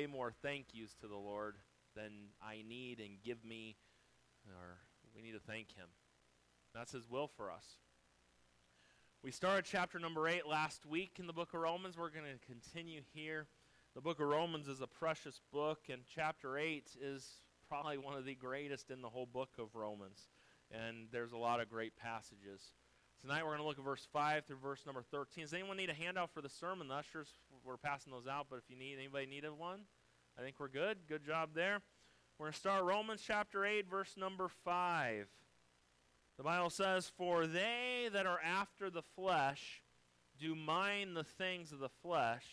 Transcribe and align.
way 0.00 0.06
more 0.06 0.32
thank 0.42 0.66
yous 0.72 0.94
to 0.94 1.06
the 1.06 1.16
Lord 1.16 1.56
than 1.94 2.10
I 2.42 2.62
need 2.66 3.00
and 3.00 3.22
give 3.22 3.44
me, 3.44 3.76
or 4.48 4.78
we 5.14 5.20
need 5.20 5.32
to 5.32 5.40
thank 5.40 5.74
Him. 5.76 5.88
That's 6.74 6.92
His 6.92 7.10
will 7.10 7.28
for 7.36 7.50
us. 7.50 7.64
We 9.22 9.30
started 9.30 9.66
chapter 9.66 9.98
number 9.98 10.26
8 10.26 10.46
last 10.46 10.86
week 10.86 11.16
in 11.18 11.26
the 11.26 11.34
book 11.34 11.52
of 11.52 11.60
Romans. 11.60 11.98
We're 11.98 12.08
going 12.08 12.24
to 12.24 12.46
continue 12.46 13.02
here. 13.12 13.46
The 13.94 14.00
book 14.00 14.20
of 14.20 14.28
Romans 14.28 14.68
is 14.68 14.80
a 14.80 14.86
precious 14.86 15.38
book, 15.52 15.80
and 15.92 16.00
chapter 16.14 16.56
8 16.56 16.96
is 17.02 17.26
probably 17.68 17.98
one 17.98 18.16
of 18.16 18.24
the 18.24 18.34
greatest 18.34 18.90
in 18.90 19.02
the 19.02 19.10
whole 19.10 19.26
book 19.26 19.50
of 19.58 19.74
Romans. 19.74 20.28
And 20.70 21.08
there's 21.12 21.32
a 21.32 21.38
lot 21.38 21.60
of 21.60 21.68
great 21.68 21.94
passages. 21.96 22.62
Tonight 23.20 23.42
we're 23.42 23.50
going 23.50 23.60
to 23.60 23.66
look 23.66 23.78
at 23.78 23.84
verse 23.84 24.08
5 24.14 24.46
through 24.46 24.56
verse 24.62 24.80
number 24.86 25.02
13. 25.10 25.44
Does 25.44 25.52
anyone 25.52 25.76
need 25.76 25.90
a 25.90 25.94
handout 25.94 26.30
for 26.32 26.40
the 26.40 26.48
sermon? 26.48 26.88
The 26.88 26.94
ushers, 26.94 27.28
we're 27.64 27.76
passing 27.76 28.12
those 28.12 28.26
out, 28.26 28.46
but 28.50 28.56
if 28.56 28.64
you 28.68 28.76
need, 28.76 28.96
anybody 28.98 29.26
needed 29.26 29.50
one? 29.56 29.80
I 30.38 30.42
think 30.42 30.56
we're 30.58 30.68
good. 30.68 30.98
Good 31.08 31.24
job 31.24 31.50
there. 31.54 31.80
We're 32.38 32.46
going 32.46 32.52
to 32.52 32.58
start 32.58 32.84
Romans 32.84 33.22
chapter 33.26 33.64
8, 33.64 33.88
verse 33.88 34.14
number 34.16 34.48
5. 34.64 35.26
The 36.36 36.42
Bible 36.42 36.70
says, 36.70 37.10
For 37.16 37.46
they 37.46 38.08
that 38.12 38.26
are 38.26 38.40
after 38.40 38.90
the 38.90 39.02
flesh 39.14 39.82
do 40.38 40.54
mind 40.54 41.16
the 41.16 41.24
things 41.24 41.72
of 41.72 41.80
the 41.80 41.90
flesh, 42.02 42.44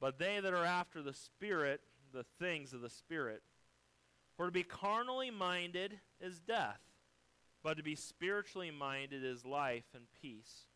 but 0.00 0.18
they 0.18 0.40
that 0.40 0.54
are 0.54 0.64
after 0.64 1.02
the 1.02 1.12
Spirit, 1.12 1.82
the 2.12 2.24
things 2.38 2.72
of 2.72 2.80
the 2.80 2.88
Spirit. 2.88 3.42
For 4.36 4.46
to 4.46 4.52
be 4.52 4.62
carnally 4.62 5.30
minded 5.30 6.00
is 6.20 6.40
death 6.40 6.80
but 7.62 7.76
to 7.76 7.82
be 7.82 7.94
spiritually 7.94 8.70
minded 8.70 9.24
is 9.24 9.44
life 9.44 9.84
and 9.94 10.04
peace. 10.20 10.66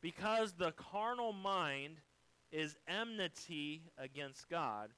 Because 0.00 0.52
the 0.52 0.72
carnal 0.72 1.32
mind 1.32 1.98
is 2.54 2.76
enmity 2.86 3.82
against 3.98 4.48
God, 4.48 4.90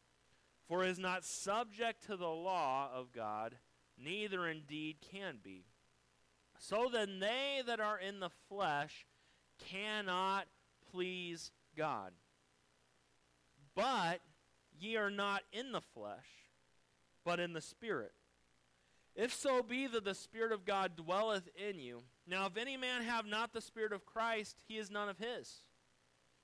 for 0.68 0.84
is 0.84 0.98
not 0.98 1.24
subject 1.24 2.06
to 2.06 2.16
the 2.16 2.28
law 2.28 2.90
of 2.94 3.12
God, 3.12 3.56
neither 3.98 4.46
indeed 4.46 4.96
can 5.12 5.38
be. 5.42 5.64
So 6.58 6.88
then 6.92 7.18
they 7.18 7.62
that 7.66 7.80
are 7.80 7.98
in 7.98 8.20
the 8.20 8.30
flesh 8.48 9.06
cannot 9.70 10.46
please 10.90 11.50
God. 11.76 12.12
But 13.74 14.20
ye 14.78 14.96
are 14.96 15.10
not 15.10 15.42
in 15.52 15.72
the 15.72 15.80
flesh, 15.80 16.26
but 17.24 17.40
in 17.40 17.52
the 17.52 17.60
Spirit 17.60 18.12
if 19.16 19.32
so 19.32 19.62
be 19.62 19.86
that 19.86 20.04
the 20.04 20.14
Spirit 20.14 20.52
of 20.52 20.64
God 20.64 20.94
dwelleth 20.94 21.48
in 21.56 21.80
you. 21.80 22.02
Now, 22.26 22.46
if 22.46 22.56
any 22.56 22.76
man 22.76 23.02
have 23.02 23.24
not 23.24 23.52
the 23.52 23.62
Spirit 23.62 23.92
of 23.92 24.04
Christ, 24.04 24.62
he 24.68 24.76
is 24.76 24.90
none 24.90 25.08
of 25.08 25.18
his. 25.18 25.62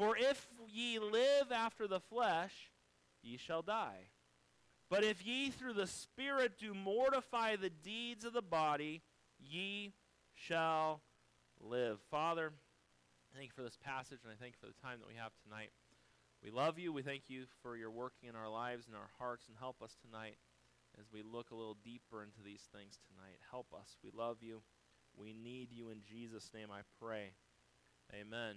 For 0.00 0.16
if 0.16 0.48
ye 0.66 0.98
live 0.98 1.52
after 1.52 1.86
the 1.86 2.00
flesh, 2.00 2.72
ye 3.22 3.36
shall 3.36 3.60
die. 3.60 4.08
But 4.88 5.04
if 5.04 5.26
ye 5.26 5.50
through 5.50 5.74
the 5.74 5.86
Spirit 5.86 6.58
do 6.58 6.72
mortify 6.72 7.56
the 7.56 7.68
deeds 7.68 8.24
of 8.24 8.32
the 8.32 8.40
body, 8.40 9.02
ye 9.38 9.92
shall 10.34 11.02
live. 11.60 11.98
Father, 12.10 12.50
I 12.50 13.36
thank 13.36 13.50
you 13.50 13.54
for 13.54 13.62
this 13.62 13.76
passage, 13.76 14.20
and 14.24 14.32
I 14.32 14.36
thank 14.40 14.54
you 14.54 14.58
for 14.58 14.72
the 14.72 14.82
time 14.82 15.00
that 15.00 15.06
we 15.06 15.20
have 15.20 15.32
tonight. 15.44 15.68
We 16.42 16.50
love 16.50 16.78
you. 16.78 16.94
We 16.94 17.02
thank 17.02 17.24
you 17.28 17.44
for 17.62 17.76
your 17.76 17.90
working 17.90 18.30
in 18.30 18.36
our 18.36 18.48
lives 18.48 18.86
and 18.86 18.96
our 18.96 19.10
hearts, 19.18 19.48
and 19.48 19.56
help 19.58 19.82
us 19.82 19.98
tonight 20.00 20.38
as 20.98 21.12
we 21.12 21.22
look 21.22 21.50
a 21.50 21.54
little 21.54 21.76
deeper 21.84 22.22
into 22.22 22.40
these 22.42 22.66
things 22.74 22.98
tonight. 23.06 23.36
Help 23.50 23.66
us. 23.78 23.98
We 24.02 24.12
love 24.16 24.38
you. 24.40 24.62
We 25.14 25.34
need 25.34 25.72
you 25.72 25.90
in 25.90 25.98
Jesus' 26.10 26.50
name, 26.54 26.68
I 26.72 26.80
pray. 26.98 27.32
Amen. 28.18 28.56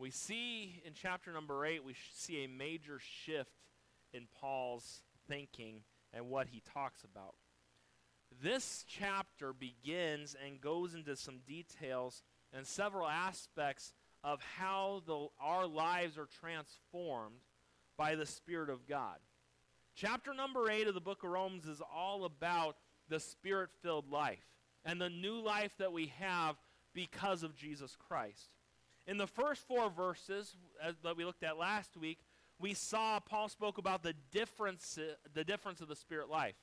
We 0.00 0.10
see 0.10 0.80
in 0.86 0.94
chapter 0.94 1.30
number 1.30 1.66
8, 1.66 1.84
we 1.84 1.94
see 2.14 2.42
a 2.42 2.48
major 2.48 2.98
shift 2.98 3.52
in 4.14 4.28
Paul's 4.40 5.02
thinking 5.28 5.82
and 6.14 6.30
what 6.30 6.46
he 6.46 6.62
talks 6.72 7.04
about. 7.04 7.34
This 8.42 8.86
chapter 8.88 9.52
begins 9.52 10.34
and 10.42 10.58
goes 10.58 10.94
into 10.94 11.16
some 11.16 11.40
details 11.46 12.22
and 12.50 12.66
several 12.66 13.06
aspects 13.06 13.92
of 14.24 14.40
how 14.56 15.02
the, 15.06 15.26
our 15.38 15.66
lives 15.66 16.16
are 16.16 16.28
transformed 16.40 17.42
by 17.98 18.14
the 18.14 18.24
Spirit 18.24 18.70
of 18.70 18.88
God. 18.88 19.18
Chapter 19.94 20.32
number 20.32 20.70
8 20.70 20.88
of 20.88 20.94
the 20.94 21.00
book 21.00 21.24
of 21.24 21.30
Romans 21.30 21.66
is 21.66 21.82
all 21.94 22.24
about 22.24 22.76
the 23.10 23.20
spirit 23.20 23.68
filled 23.82 24.10
life 24.10 24.46
and 24.82 24.98
the 24.98 25.10
new 25.10 25.42
life 25.42 25.72
that 25.78 25.92
we 25.92 26.06
have 26.18 26.56
because 26.94 27.42
of 27.42 27.54
Jesus 27.54 27.94
Christ. 28.08 28.48
In 29.10 29.16
the 29.16 29.26
first 29.26 29.66
four 29.66 29.90
verses 29.90 30.54
uh, 30.80 30.92
that 31.02 31.16
we 31.16 31.24
looked 31.24 31.42
at 31.42 31.58
last 31.58 31.96
week, 31.96 32.20
we 32.60 32.74
saw 32.74 33.18
Paul 33.18 33.48
spoke 33.48 33.76
about 33.76 34.04
the 34.04 34.14
difference, 34.30 34.96
uh, 34.98 35.14
the 35.34 35.42
difference 35.42 35.80
of 35.80 35.88
the 35.88 35.96
spirit 35.96 36.30
life. 36.30 36.54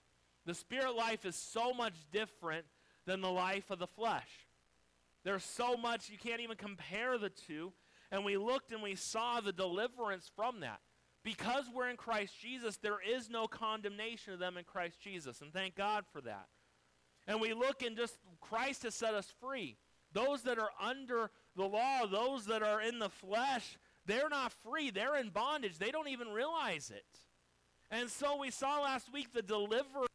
The 0.46 0.54
spirit 0.54 0.96
life 0.96 1.26
is 1.26 1.36
so 1.36 1.74
much 1.74 1.96
different 2.10 2.64
than 3.06 3.20
the 3.20 3.30
life 3.30 3.70
of 3.70 3.80
the 3.80 3.88
flesh. 3.88 4.30
There's 5.26 5.44
so 5.44 5.76
much, 5.76 6.10
you 6.10 6.18
can't 6.18 6.40
even 6.40 6.56
compare 6.56 7.18
the 7.18 7.32
two. 7.32 7.74
And 8.12 8.24
we 8.24 8.38
looked 8.38 8.72
and 8.72 8.82
we 8.82 8.96
saw 8.96 9.42
the 9.42 9.52
deliverance 9.52 10.32
from 10.34 10.62
that. 10.62 10.80
Because 11.26 11.66
we're 11.76 11.90
in 11.90 11.98
Christ 11.98 12.34
Jesus, 12.42 12.78
there 12.78 13.00
is 13.06 13.30
no 13.30 13.48
condemnation 13.48 14.32
of 14.32 14.40
them 14.40 14.56
in 14.56 14.64
Christ 14.64 15.02
Jesus. 15.02 15.42
And 15.42 15.52
thank 15.52 15.76
God 15.76 16.06
for 16.14 16.22
that. 16.22 16.48
And 17.28 17.42
we 17.42 17.54
look 17.54 17.84
and 17.84 17.98
just, 17.98 18.16
Christ 18.40 18.84
has 18.84 18.96
set 18.96 19.16
us 19.16 19.34
free. 19.42 19.76
Those 20.14 20.44
that 20.44 20.58
are 20.58 20.72
under 20.82 21.30
the 21.58 21.66
law, 21.66 22.06
those 22.06 22.46
that 22.46 22.64
are 22.64 22.82
in 22.82 23.00
the 23.00 23.10
flesh, 23.10 23.78
they're 24.06 24.30
not 24.30 24.54
free. 24.64 24.90
They're 24.90 25.18
in 25.18 25.30
bondage. 25.30 25.78
They 25.78 25.92
don't 25.92 26.08
even 26.08 26.30
realize 26.30 26.92
it. 26.96 27.06
And 27.92 28.10
so 28.10 28.38
we 28.38 28.52
saw 28.52 28.82
last 28.82 29.12
week 29.12 29.34
the 29.34 29.42
deliverance 29.42 30.08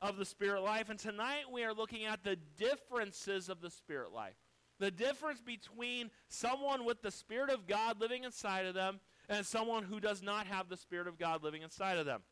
of 0.00 0.16
the 0.16 0.24
spirit 0.24 0.62
life. 0.62 0.88
And 0.88 0.98
tonight 0.98 1.44
we 1.52 1.64
are 1.64 1.74
looking 1.74 2.04
at 2.04 2.24
the 2.24 2.36
differences 2.56 3.48
of 3.48 3.60
the 3.60 3.70
spirit 3.70 4.12
life. 4.12 4.36
The 4.78 4.90
difference 4.90 5.42
between 5.42 6.10
someone 6.28 6.86
with 6.86 7.02
the 7.02 7.10
Spirit 7.10 7.50
of 7.50 7.66
God 7.66 8.00
living 8.00 8.24
inside 8.24 8.64
of 8.64 8.72
them 8.72 8.98
and 9.28 9.44
someone 9.44 9.82
who 9.82 10.00
does 10.00 10.22
not 10.22 10.46
have 10.46 10.70
the 10.70 10.76
Spirit 10.76 11.06
of 11.06 11.18
God 11.18 11.44
living 11.44 11.60
inside 11.60 11.98
of 11.98 12.06
them. 12.06 12.22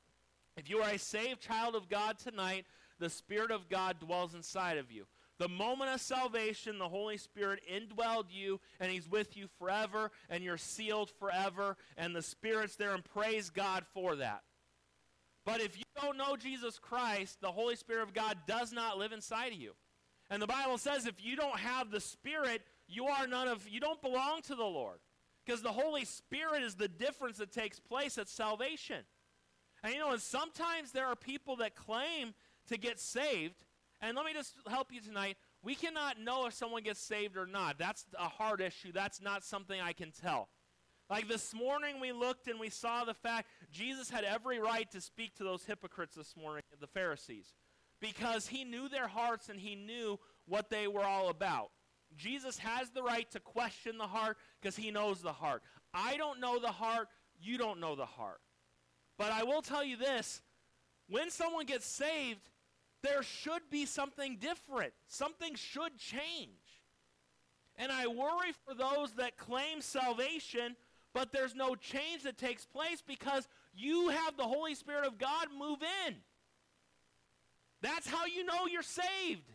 If 0.56 0.70
you 0.70 0.78
are 0.78 0.88
a 0.88 0.98
saved 0.98 1.42
child 1.42 1.76
of 1.76 1.90
God 1.90 2.18
tonight, 2.18 2.64
the 2.98 3.10
Spirit 3.10 3.50
of 3.50 3.68
God 3.68 4.00
dwells 4.00 4.34
inside 4.34 4.78
of 4.78 4.90
you. 4.90 5.06
The 5.38 5.48
moment 5.48 5.92
of 5.94 6.00
salvation, 6.00 6.78
the 6.78 6.88
Holy 6.88 7.16
Spirit 7.16 7.60
indwelled 7.72 8.26
you, 8.30 8.60
and 8.80 8.90
He's 8.90 9.08
with 9.08 9.36
you 9.36 9.46
forever, 9.58 10.10
and 10.28 10.42
you're 10.42 10.58
sealed 10.58 11.10
forever, 11.18 11.76
and 11.96 12.14
the 12.14 12.22
Spirit's 12.22 12.76
there, 12.76 12.92
and 12.92 13.04
praise 13.04 13.50
God 13.50 13.84
for 13.94 14.16
that. 14.16 14.42
But 15.44 15.60
if 15.60 15.78
you 15.78 15.84
don't 16.00 16.18
know 16.18 16.36
Jesus 16.36 16.78
Christ, 16.78 17.40
the 17.40 17.52
Holy 17.52 17.76
Spirit 17.76 18.02
of 18.02 18.12
God 18.12 18.36
does 18.46 18.72
not 18.72 18.98
live 18.98 19.12
inside 19.12 19.52
of 19.52 19.58
you. 19.58 19.72
And 20.28 20.42
the 20.42 20.46
Bible 20.46 20.76
says 20.76 21.06
if 21.06 21.24
you 21.24 21.36
don't 21.36 21.58
have 21.58 21.90
the 21.90 22.00
Spirit, 22.00 22.62
you 22.86 23.06
are 23.06 23.26
none 23.26 23.48
of 23.48 23.66
you 23.68 23.80
don't 23.80 24.02
belong 24.02 24.42
to 24.42 24.54
the 24.54 24.64
Lord. 24.64 24.98
Because 25.46 25.62
the 25.62 25.72
Holy 25.72 26.04
Spirit 26.04 26.62
is 26.62 26.74
the 26.74 26.88
difference 26.88 27.38
that 27.38 27.52
takes 27.52 27.80
place 27.80 28.18
at 28.18 28.28
salvation. 28.28 29.04
And 29.82 29.94
you 29.94 30.00
know, 30.00 30.10
and 30.10 30.20
sometimes 30.20 30.92
there 30.92 31.06
are 31.06 31.16
people 31.16 31.56
that 31.56 31.74
claim 31.74 32.34
to 32.66 32.76
get 32.76 33.00
saved. 33.00 33.64
And 34.00 34.16
let 34.16 34.24
me 34.24 34.32
just 34.32 34.54
help 34.68 34.92
you 34.92 35.00
tonight. 35.00 35.36
We 35.62 35.74
cannot 35.74 36.20
know 36.20 36.46
if 36.46 36.54
someone 36.54 36.82
gets 36.82 37.00
saved 37.00 37.36
or 37.36 37.46
not. 37.46 37.78
That's 37.78 38.06
a 38.18 38.28
hard 38.28 38.60
issue. 38.60 38.92
That's 38.92 39.20
not 39.20 39.44
something 39.44 39.80
I 39.80 39.92
can 39.92 40.12
tell. 40.12 40.48
Like 41.10 41.26
this 41.26 41.54
morning, 41.54 42.00
we 42.00 42.12
looked 42.12 42.48
and 42.48 42.60
we 42.60 42.68
saw 42.68 43.04
the 43.04 43.14
fact 43.14 43.48
Jesus 43.72 44.10
had 44.10 44.24
every 44.24 44.58
right 44.60 44.90
to 44.90 45.00
speak 45.00 45.34
to 45.36 45.44
those 45.44 45.64
hypocrites 45.64 46.14
this 46.14 46.34
morning, 46.36 46.62
the 46.80 46.86
Pharisees, 46.86 47.54
because 48.00 48.46
he 48.46 48.62
knew 48.62 48.88
their 48.88 49.08
hearts 49.08 49.48
and 49.48 49.58
he 49.58 49.74
knew 49.74 50.18
what 50.46 50.68
they 50.68 50.86
were 50.86 51.04
all 51.04 51.30
about. 51.30 51.70
Jesus 52.16 52.58
has 52.58 52.90
the 52.90 53.02
right 53.02 53.30
to 53.30 53.40
question 53.40 53.98
the 53.98 54.06
heart 54.06 54.36
because 54.60 54.76
he 54.76 54.90
knows 54.90 55.22
the 55.22 55.32
heart. 55.32 55.62
I 55.94 56.16
don't 56.16 56.40
know 56.40 56.58
the 56.58 56.68
heart, 56.68 57.08
you 57.40 57.58
don't 57.58 57.80
know 57.80 57.96
the 57.96 58.06
heart. 58.06 58.40
But 59.16 59.32
I 59.32 59.44
will 59.44 59.62
tell 59.62 59.82
you 59.82 59.96
this 59.96 60.42
when 61.08 61.30
someone 61.30 61.64
gets 61.64 61.86
saved, 61.86 62.50
there 63.02 63.22
should 63.22 63.62
be 63.70 63.86
something 63.86 64.36
different. 64.36 64.92
Something 65.06 65.54
should 65.54 65.96
change. 65.98 66.82
And 67.76 67.92
I 67.92 68.08
worry 68.08 68.52
for 68.66 68.74
those 68.74 69.12
that 69.14 69.36
claim 69.36 69.80
salvation, 69.80 70.74
but 71.14 71.32
there's 71.32 71.54
no 71.54 71.76
change 71.76 72.24
that 72.24 72.36
takes 72.36 72.66
place 72.66 73.02
because 73.06 73.46
You 73.72 74.08
have 74.08 74.36
the 74.36 74.42
Holy 74.42 74.74
Spirit 74.74 75.06
of 75.06 75.18
God 75.18 75.46
move 75.56 75.78
in. 76.06 76.16
That's 77.80 78.08
how 78.08 78.26
you 78.26 78.44
know 78.44 78.66
you're 78.66 78.82
saved. 78.82 79.48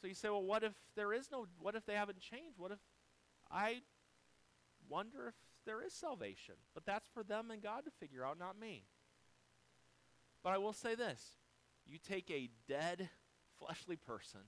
So 0.00 0.08
you 0.08 0.14
say, 0.14 0.28
well, 0.28 0.42
what 0.42 0.64
if 0.64 0.72
there 0.96 1.12
is 1.12 1.30
no, 1.30 1.46
what 1.60 1.76
if 1.76 1.86
they 1.86 1.94
haven't 1.94 2.18
changed? 2.18 2.58
What 2.58 2.72
if 2.72 2.78
I 3.50 3.82
wonder 4.88 5.28
if 5.28 5.34
there 5.64 5.80
is 5.80 5.92
salvation? 5.92 6.56
But 6.74 6.84
that's 6.84 7.08
for 7.14 7.22
them 7.22 7.52
and 7.52 7.62
God 7.62 7.84
to 7.84 7.90
figure 8.00 8.24
out, 8.24 8.36
not 8.36 8.58
me. 8.58 8.84
But 10.44 10.52
I 10.52 10.58
will 10.58 10.74
say 10.74 10.94
this 10.94 11.20
you 11.86 11.98
take 11.98 12.30
a 12.30 12.50
dead 12.68 13.08
fleshly 13.58 13.96
person 13.96 14.40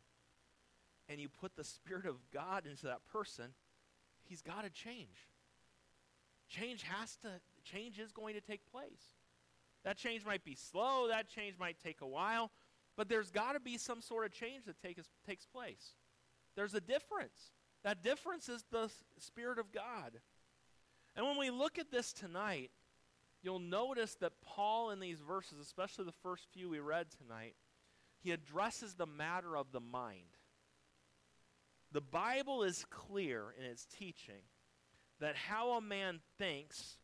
and 1.09 1.21
you 1.21 1.29
put 1.29 1.57
the 1.57 1.65
Spirit 1.65 2.07
of 2.07 2.17
God 2.33 2.67
into 2.67 2.87
that 2.87 3.05
person, 3.11 3.47
he's 4.23 4.43
got 4.43 4.65
to 4.65 4.71
change. 4.71 5.29
Change 6.49 6.83
has 6.83 7.17
to, 7.17 7.29
change 7.65 7.99
is 7.99 8.13
going 8.13 8.35
to 8.35 8.41
take 8.41 8.61
place. 8.71 9.15
That 9.85 9.97
change 9.97 10.25
might 10.25 10.45
be 10.45 10.55
slow, 10.55 11.09
that 11.09 11.29
change 11.29 11.57
might 11.59 11.77
take 11.83 12.01
a 12.01 12.07
while, 12.07 12.51
but 12.97 13.09
there's 13.09 13.31
got 13.31 13.53
to 13.53 13.61
be 13.61 13.79
some 13.79 14.01
sort 14.01 14.27
of 14.27 14.33
change 14.33 14.65
that 14.67 14.81
take, 14.83 14.99
takes 15.27 15.47
place. 15.47 15.95
There's 16.57 16.75
a 16.75 16.81
difference. 16.81 17.53
That 17.85 18.03
difference 18.03 18.49
is 18.49 18.65
the 18.71 18.91
Spirit 19.19 19.59
of 19.59 19.73
God. 19.73 20.13
And 21.15 21.25
when 21.25 21.39
we 21.39 21.51
look 21.51 21.79
at 21.79 21.91
this 21.91 22.13
tonight, 22.13 22.71
you'll 23.43 23.59
notice 23.59 24.15
that 24.21 24.41
Paul, 24.45 24.91
in 24.91 25.01
these 25.01 25.21
verses, 25.21 25.59
especially 25.61 26.05
the 26.05 26.13
first 26.23 26.47
few 26.53 26.69
we 26.69 26.81
read 26.81 27.07
tonight, 27.11 27.55
he 28.23 28.33
addresses 28.33 28.95
the 28.95 29.07
matter 29.07 29.57
of 29.57 29.73
the 29.73 29.81
mind. 29.81 30.39
The 31.93 32.01
Bible 32.01 32.63
is 32.63 32.85
clear 32.91 33.55
in 33.59 33.65
its 33.65 33.87
teaching 33.87 34.43
that 35.21 35.37
how 35.37 35.73
a 35.73 35.81
man 35.81 36.21
thinks 36.39 36.99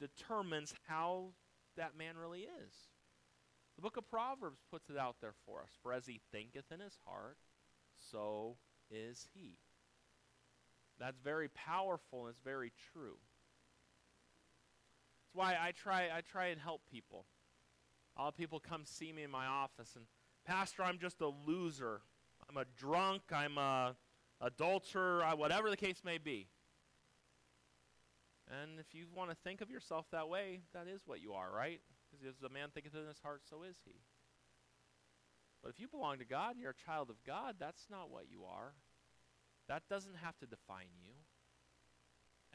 determines 0.00 0.74
how 0.86 1.32
that 1.76 1.96
man 1.96 2.16
really 2.16 2.40
is. 2.40 2.72
The 3.76 3.82
book 3.82 3.96
of 3.96 4.08
Proverbs 4.08 4.60
puts 4.70 4.88
it 4.88 4.96
out 4.96 5.16
there 5.20 5.34
for 5.44 5.60
us. 5.60 5.70
For 5.82 5.92
as 5.92 6.06
he 6.06 6.20
thinketh 6.32 6.72
in 6.72 6.80
his 6.80 6.98
heart, 7.04 7.36
so 8.10 8.56
is 8.90 9.26
he. 9.34 9.58
That's 10.98 11.18
very 11.18 11.48
powerful 11.48 12.26
and 12.26 12.30
it's 12.30 12.42
very 12.42 12.72
true. 12.92 13.18
Why 15.36 15.54
I 15.60 15.72
try 15.72 16.04
I 16.04 16.22
try 16.22 16.46
and 16.46 16.60
help 16.60 16.80
people. 16.90 17.26
All 18.16 18.32
people 18.32 18.58
come 18.58 18.84
see 18.86 19.12
me 19.12 19.22
in 19.22 19.30
my 19.30 19.46
office 19.46 19.94
and 19.94 20.06
Pastor, 20.46 20.82
I'm 20.82 20.98
just 20.98 21.20
a 21.20 21.28
loser. 21.46 22.00
I'm 22.48 22.56
a 22.56 22.64
drunk, 22.78 23.22
I'm 23.32 23.58
a 23.58 23.96
adulterer, 24.40 25.24
whatever 25.36 25.68
the 25.68 25.76
case 25.76 26.02
may 26.04 26.18
be. 26.18 26.48
And 28.48 28.78
if 28.78 28.94
you 28.94 29.06
want 29.14 29.30
to 29.30 29.36
think 29.36 29.60
of 29.60 29.70
yourself 29.70 30.06
that 30.12 30.28
way, 30.28 30.62
that 30.72 30.86
is 30.86 31.02
what 31.04 31.20
you 31.20 31.32
are, 31.32 31.50
right? 31.52 31.80
Because 32.10 32.24
as 32.26 32.42
a 32.42 32.52
man 32.52 32.68
thinketh 32.72 32.94
in 32.94 33.06
his 33.06 33.18
heart, 33.18 33.42
so 33.50 33.64
is 33.64 33.76
he. 33.84 34.00
But 35.62 35.70
if 35.70 35.80
you 35.80 35.88
belong 35.88 36.18
to 36.18 36.24
God 36.24 36.52
and 36.52 36.60
you're 36.60 36.70
a 36.70 36.86
child 36.86 37.10
of 37.10 37.16
God, 37.26 37.56
that's 37.58 37.88
not 37.90 38.10
what 38.10 38.30
you 38.30 38.44
are. 38.44 38.74
That 39.68 39.82
doesn't 39.90 40.16
have 40.22 40.38
to 40.38 40.46
define 40.46 40.94
you. 40.96 41.25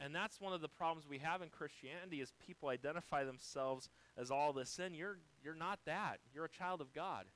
And 0.00 0.14
that's 0.14 0.40
one 0.40 0.52
of 0.52 0.60
the 0.60 0.68
problems 0.68 1.08
we 1.08 1.18
have 1.18 1.42
in 1.42 1.48
Christianity 1.48 2.20
is 2.20 2.32
people 2.44 2.68
identify 2.68 3.24
themselves 3.24 3.88
as 4.16 4.30
all 4.30 4.52
this 4.52 4.70
sin. 4.70 4.94
You're, 4.94 5.18
you're 5.44 5.54
not 5.54 5.78
that. 5.86 6.18
You're 6.34 6.46
a 6.46 6.50
child 6.50 6.80
of 6.80 6.92
God. 6.92 7.26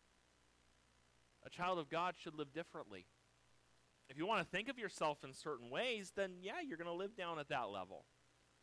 A 1.45 1.51
child 1.51 1.79
of 1.79 1.89
God 1.89 2.15
should 2.21 2.35
live 2.35 2.53
differently. 2.53 3.07
If 4.09 4.19
you 4.19 4.27
want 4.27 4.41
to 4.41 4.47
think 4.47 4.69
of 4.69 4.79
yourself 4.79 5.19
in 5.25 5.33
certain 5.33 5.71
ways, 5.71 6.13
then 6.17 6.33
yeah, 6.43 6.61
you're 6.67 6.79
going 6.79 6.91
to 6.91 6.93
live 6.93 7.17
down 7.17 7.39
at 7.39 7.49
that 7.49 7.71
level. 7.71 8.05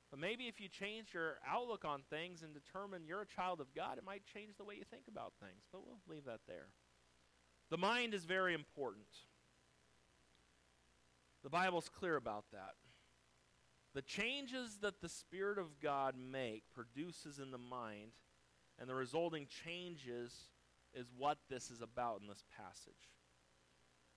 But 0.10 0.20
maybe 0.20 0.48
if 0.48 0.62
you 0.62 0.68
change 0.68 1.14
your 1.14 1.38
outlook 1.48 1.86
on 1.86 2.02
things 2.10 2.44
and 2.44 2.54
determine 2.54 3.04
you're 3.08 3.22
a 3.22 3.26
child 3.26 3.60
of 3.60 3.74
God, 3.74 3.98
it 3.98 4.06
might 4.06 4.24
change 4.32 4.58
the 4.58 4.64
way 4.64 4.76
you 4.76 4.84
think 4.84 5.04
about 5.08 5.34
things. 5.40 5.64
But 5.72 5.82
we'll 5.86 5.98
leave 6.08 6.26
that 6.26 6.42
there. 6.48 6.68
The 7.70 7.78
mind 7.78 8.14
is 8.14 8.26
very 8.26 8.54
important. 8.54 9.08
The 11.44 11.50
Bible's 11.50 11.90
clear 11.90 12.16
about 12.16 12.46
that. 12.52 12.76
The 13.94 14.02
changes 14.02 14.78
that 14.82 15.02
the 15.02 15.10
Spirit 15.10 15.60
of 15.60 15.80
God 15.80 16.16
make 16.18 16.64
produces 16.74 17.40
in 17.40 17.52
the 17.52 17.58
mind, 17.58 18.12
and 18.80 18.90
the 18.90 18.96
resulting 18.96 19.48
changes 19.64 20.34
is 20.94 21.12
what 21.18 21.38
this 21.50 21.70
is 21.70 21.82
about 21.82 22.22
in 22.22 22.28
this 22.28 22.44
passage. 22.58 23.12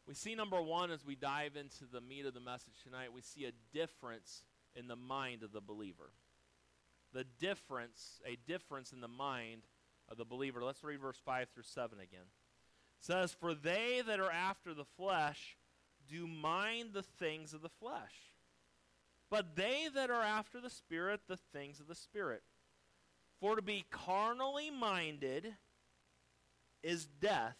We 0.06 0.14
see 0.14 0.34
number 0.34 0.62
one 0.62 0.90
as 0.90 1.04
we 1.04 1.16
dive 1.16 1.56
into 1.56 1.84
the 1.90 2.00
meat 2.00 2.26
of 2.26 2.34
the 2.34 2.40
message 2.40 2.74
tonight, 2.84 3.12
we 3.12 3.22
see 3.22 3.44
a 3.44 3.52
difference 3.76 4.42
in 4.74 4.86
the 4.86 4.96
mind 4.96 5.42
of 5.42 5.52
the 5.52 5.60
believer. 5.60 6.10
The 7.12 7.24
difference, 7.40 8.20
a 8.24 8.36
difference 8.46 8.92
in 8.92 9.00
the 9.00 9.08
mind 9.08 9.62
of 10.08 10.16
the 10.16 10.24
believer. 10.24 10.62
Let's 10.62 10.84
read 10.84 11.00
verse 11.00 11.20
5 11.24 11.48
through 11.50 11.64
7 11.64 11.98
again. 11.98 12.20
It 12.20 13.04
says, 13.04 13.32
For 13.32 13.54
they 13.54 14.02
that 14.06 14.20
are 14.20 14.30
after 14.30 14.74
the 14.74 14.84
flesh 14.84 15.56
do 16.08 16.26
mind 16.26 16.90
the 16.92 17.02
things 17.02 17.52
of 17.52 17.62
the 17.62 17.68
flesh, 17.68 18.14
but 19.30 19.56
they 19.56 19.88
that 19.94 20.10
are 20.10 20.22
after 20.22 20.60
the 20.60 20.70
Spirit, 20.70 21.20
the 21.28 21.38
things 21.52 21.80
of 21.80 21.88
the 21.88 21.94
Spirit. 21.94 22.42
For 23.40 23.56
to 23.56 23.62
be 23.62 23.84
carnally 23.90 24.70
minded 24.70 25.54
is 26.82 27.06
death, 27.20 27.56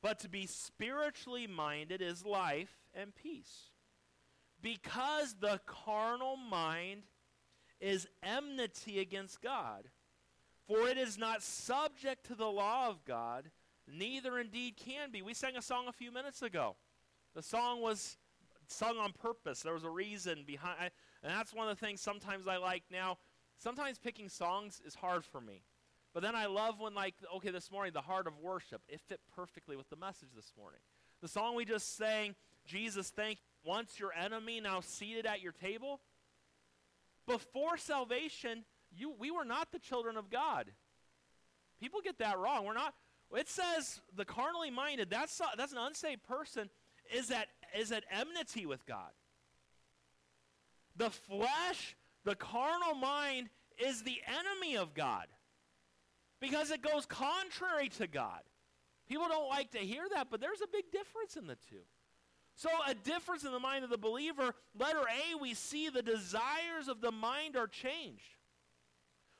but 0.00 0.18
to 0.20 0.28
be 0.28 0.46
spiritually 0.46 1.46
minded 1.46 2.00
is 2.00 2.24
life 2.24 2.72
and 2.94 3.14
peace. 3.14 3.70
Because 4.62 5.34
the 5.40 5.60
carnal 5.66 6.36
mind 6.36 7.02
is 7.80 8.06
enmity 8.22 9.00
against 9.00 9.42
God. 9.42 9.88
For 10.66 10.88
it 10.88 10.96
is 10.96 11.18
not 11.18 11.42
subject 11.42 12.26
to 12.26 12.34
the 12.34 12.46
law 12.46 12.88
of 12.88 13.04
God, 13.04 13.50
neither 13.86 14.38
indeed 14.38 14.76
can 14.76 15.10
be. 15.10 15.20
We 15.20 15.34
sang 15.34 15.56
a 15.56 15.62
song 15.62 15.88
a 15.88 15.92
few 15.92 16.10
minutes 16.10 16.40
ago. 16.40 16.76
The 17.34 17.42
song 17.42 17.82
was 17.82 18.16
sung 18.68 18.98
on 18.98 19.12
purpose. 19.12 19.62
There 19.62 19.74
was 19.74 19.84
a 19.84 19.90
reason 19.90 20.44
behind 20.46 20.90
and 21.22 21.32
that's 21.32 21.54
one 21.54 21.68
of 21.68 21.78
the 21.78 21.86
things 21.86 22.00
sometimes 22.00 22.46
I 22.46 22.56
like 22.56 22.84
now. 22.90 23.18
Sometimes 23.58 23.98
picking 23.98 24.28
songs 24.28 24.80
is 24.86 24.94
hard 24.94 25.24
for 25.24 25.40
me. 25.40 25.62
But 26.12 26.22
then 26.22 26.34
I 26.34 26.46
love 26.46 26.80
when 26.80 26.94
like 26.94 27.14
okay, 27.36 27.50
this 27.50 27.70
morning 27.70 27.92
the 27.92 28.00
heart 28.00 28.26
of 28.26 28.38
worship, 28.38 28.82
it 28.88 29.00
fit 29.00 29.20
perfectly 29.34 29.76
with 29.76 29.88
the 29.90 29.96
message 29.96 30.30
this 30.34 30.52
morning. 30.58 30.80
The 31.22 31.28
song 31.28 31.54
we 31.54 31.64
just 31.64 31.96
sang, 31.96 32.34
Jesus 32.66 33.10
thank 33.10 33.38
you, 33.38 33.70
once 33.70 33.98
your 33.98 34.12
enemy, 34.12 34.60
now 34.60 34.80
seated 34.80 35.26
at 35.26 35.40
your 35.40 35.52
table. 35.52 36.00
Before 37.26 37.76
salvation, 37.78 38.64
you, 38.90 39.14
we 39.18 39.30
were 39.30 39.44
not 39.44 39.72
the 39.72 39.78
children 39.78 40.16
of 40.16 40.30
God. 40.30 40.70
People 41.80 42.00
get 42.02 42.18
that 42.18 42.38
wrong. 42.38 42.64
We're 42.64 42.74
not. 42.74 42.94
It 43.34 43.48
says 43.48 44.00
the 44.14 44.24
carnally 44.24 44.70
minded, 44.70 45.10
that's, 45.10 45.40
that's 45.56 45.72
an 45.72 45.78
unsaved 45.78 46.22
person, 46.22 46.70
is 47.12 47.30
at, 47.30 47.48
is 47.76 47.92
at 47.92 48.04
enmity 48.10 48.66
with 48.66 48.86
God. 48.86 49.10
The 50.96 51.10
flesh, 51.10 51.96
the 52.24 52.34
carnal 52.34 52.94
mind, 52.94 53.48
is 53.78 54.02
the 54.02 54.20
enemy 54.26 54.76
of 54.76 54.94
God 54.94 55.26
because 56.40 56.70
it 56.70 56.82
goes 56.82 57.06
contrary 57.06 57.88
to 57.90 58.06
God. 58.06 58.40
People 59.08 59.28
don't 59.28 59.48
like 59.48 59.70
to 59.72 59.78
hear 59.78 60.04
that, 60.14 60.28
but 60.30 60.40
there's 60.40 60.60
a 60.60 60.68
big 60.72 60.90
difference 60.92 61.36
in 61.36 61.46
the 61.46 61.56
two. 61.68 61.82
So, 62.56 62.68
a 62.86 62.94
difference 62.94 63.44
in 63.44 63.50
the 63.50 63.58
mind 63.58 63.82
of 63.82 63.90
the 63.90 63.98
believer. 63.98 64.54
Letter 64.78 65.00
A, 65.00 65.36
we 65.40 65.54
see 65.54 65.88
the 65.88 66.02
desires 66.02 66.86
of 66.88 67.00
the 67.00 67.10
mind 67.10 67.56
are 67.56 67.66
changed. 67.66 68.22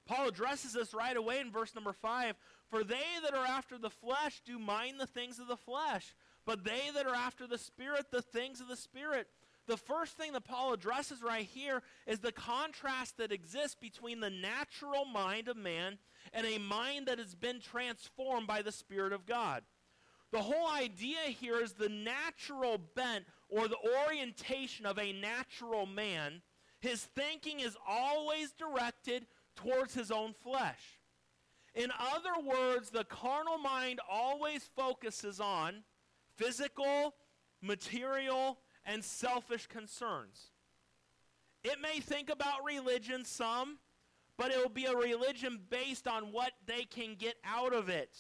Paul 0.07 0.29
addresses 0.29 0.73
this 0.73 0.93
right 0.93 1.17
away 1.17 1.39
in 1.39 1.51
verse 1.51 1.75
number 1.75 1.93
5. 1.93 2.35
For 2.69 2.83
they 2.83 3.05
that 3.23 3.35
are 3.35 3.47
after 3.47 3.79
the 3.79 3.91
flesh 3.91 4.43
do 4.45 4.59
mind 4.59 4.99
the 4.99 5.07
things 5.07 5.39
of 5.39 5.47
the 5.47 5.57
flesh, 5.57 6.15
but 6.47 6.65
they 6.65 6.91
that 6.95 7.07
are 7.07 7.15
after 7.15 7.47
the 7.47 7.59
Spirit, 7.59 8.07
the 8.11 8.23
things 8.23 8.61
of 8.61 8.69
the 8.69 8.77
Spirit. 8.77 9.29
The 9.67 9.77
first 9.77 10.19
thing 10.19 10.33
that 10.33 10.45
Paul 10.45 10.75
addresses 10.75 11.23
right 11.23 11.47
here 11.47 11.83
is 12.07 12.19
the 12.19 12.33
contrast 12.33 13.17
that 13.17 13.33
exists 13.33 13.77
between 13.81 14.21
the 14.21 14.31
natural 14.31 15.07
mind 15.07 15.49
of 15.49 15.57
man 15.57 15.99
and 16.35 16.47
a 16.47 16.59
mind 16.59 17.07
that 17.07 17.19
has 17.19 17.35
been 17.35 17.61
transformed 17.61 18.47
by 18.47 18.61
the 18.61 18.73
Spirit 18.73 19.13
of 19.15 19.25
God. 19.25 19.63
The 20.33 20.43
whole 20.43 20.69
idea 20.69 21.21
here 21.29 21.61
is 21.61 21.73
the 21.73 21.89
natural 21.89 22.79
bent 22.95 23.25
or 23.49 23.69
the 23.69 23.79
orientation 24.05 24.85
of 24.85 24.99
a 24.99 25.13
natural 25.13 25.87
man. 25.87 26.43
His 26.81 27.05
thinking 27.05 27.61
is 27.61 27.77
always 27.89 28.53
directed 28.53 29.27
towards 29.57 29.95
his 29.95 30.11
own 30.11 30.35
flesh. 30.35 31.01
In 31.75 31.91
other 31.99 32.47
words, 32.47 32.91
the 32.91 33.05
carnal 33.05 33.59
mind 33.59 34.01
always 34.11 34.69
focuses 34.77 35.41
on 35.41 35.85
physical, 36.37 37.15
material, 37.61 38.59
and 38.85 39.03
selfish 39.05 39.67
concerns. 39.67 40.51
It 41.63 41.81
may 41.81 42.01
think 42.01 42.31
about 42.31 42.65
religion 42.65 43.25
some, 43.25 43.79
but 44.37 44.51
it 44.51 44.59
will 44.59 44.69
be 44.69 44.85
a 44.85 44.95
religion 44.95 45.61
based 45.71 46.07
on 46.07 46.33
what 46.33 46.53
they 46.67 46.85
can 46.85 47.15
get 47.15 47.37
out 47.45 47.73
of 47.73 47.89
it. 47.89 48.19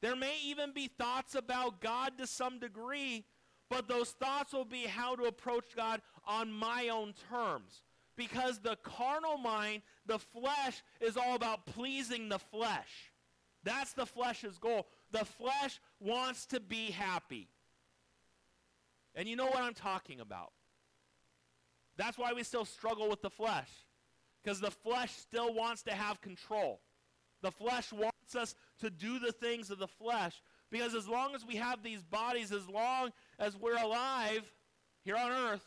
There 0.00 0.16
may 0.16 0.36
even 0.44 0.72
be 0.72 0.86
thoughts 0.86 1.34
about 1.34 1.80
God 1.80 2.18
to 2.18 2.26
some 2.26 2.58
degree, 2.58 3.24
but 3.68 3.88
those 3.88 4.10
thoughts 4.10 4.52
will 4.52 4.64
be 4.64 4.84
how 4.84 5.16
to 5.16 5.24
approach 5.24 5.76
God 5.76 6.00
on 6.24 6.52
my 6.52 6.88
own 6.88 7.14
terms. 7.28 7.82
Because 8.16 8.60
the 8.60 8.76
carnal 8.82 9.38
mind, 9.38 9.82
the 10.06 10.18
flesh, 10.18 10.82
is 11.00 11.16
all 11.16 11.34
about 11.34 11.66
pleasing 11.66 12.28
the 12.28 12.38
flesh. 12.38 13.12
That's 13.64 13.92
the 13.92 14.06
flesh's 14.06 14.58
goal. 14.58 14.86
The 15.10 15.24
flesh 15.24 15.80
wants 16.00 16.46
to 16.46 16.60
be 16.60 16.90
happy. 16.90 17.48
And 19.14 19.28
you 19.28 19.36
know 19.36 19.46
what 19.46 19.60
I'm 19.60 19.74
talking 19.74 20.20
about. 20.20 20.52
That's 21.96 22.16
why 22.16 22.32
we 22.32 22.44
still 22.44 22.64
struggle 22.64 23.08
with 23.08 23.22
the 23.22 23.30
flesh. 23.30 23.68
Because 24.42 24.60
the 24.60 24.70
flesh 24.70 25.12
still 25.12 25.52
wants 25.52 25.82
to 25.82 25.92
have 25.92 26.20
control. 26.20 26.80
The 27.42 27.50
flesh 27.50 27.92
wants 27.92 28.36
us 28.36 28.54
to 28.80 28.90
do 28.90 29.18
the 29.18 29.32
things 29.32 29.70
of 29.70 29.78
the 29.78 29.88
flesh. 29.88 30.40
Because 30.70 30.94
as 30.94 31.08
long 31.08 31.34
as 31.34 31.44
we 31.44 31.56
have 31.56 31.82
these 31.82 32.02
bodies, 32.02 32.52
as 32.52 32.68
long 32.68 33.10
as 33.38 33.56
we're 33.56 33.76
alive 33.76 34.42
here 35.04 35.16
on 35.16 35.32
earth, 35.32 35.66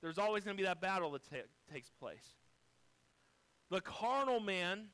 there's 0.00 0.18
always 0.18 0.44
going 0.44 0.56
to 0.56 0.60
be 0.60 0.66
that 0.66 0.80
battle 0.80 1.10
that 1.12 1.28
ta- 1.28 1.36
takes 1.72 1.90
place. 1.90 2.34
The 3.70 3.80
carnal 3.80 4.40
man, 4.40 4.86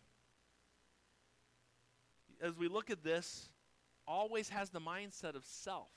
as 2.45 2.59
we 2.59 2.69
look 2.69 2.91
at 2.91 3.03
this, 3.03 3.49
always 4.07 4.51
has 4.51 4.69
the 4.69 4.81
mindset 4.81 5.35
of 5.35 5.47
self. 5.47 5.89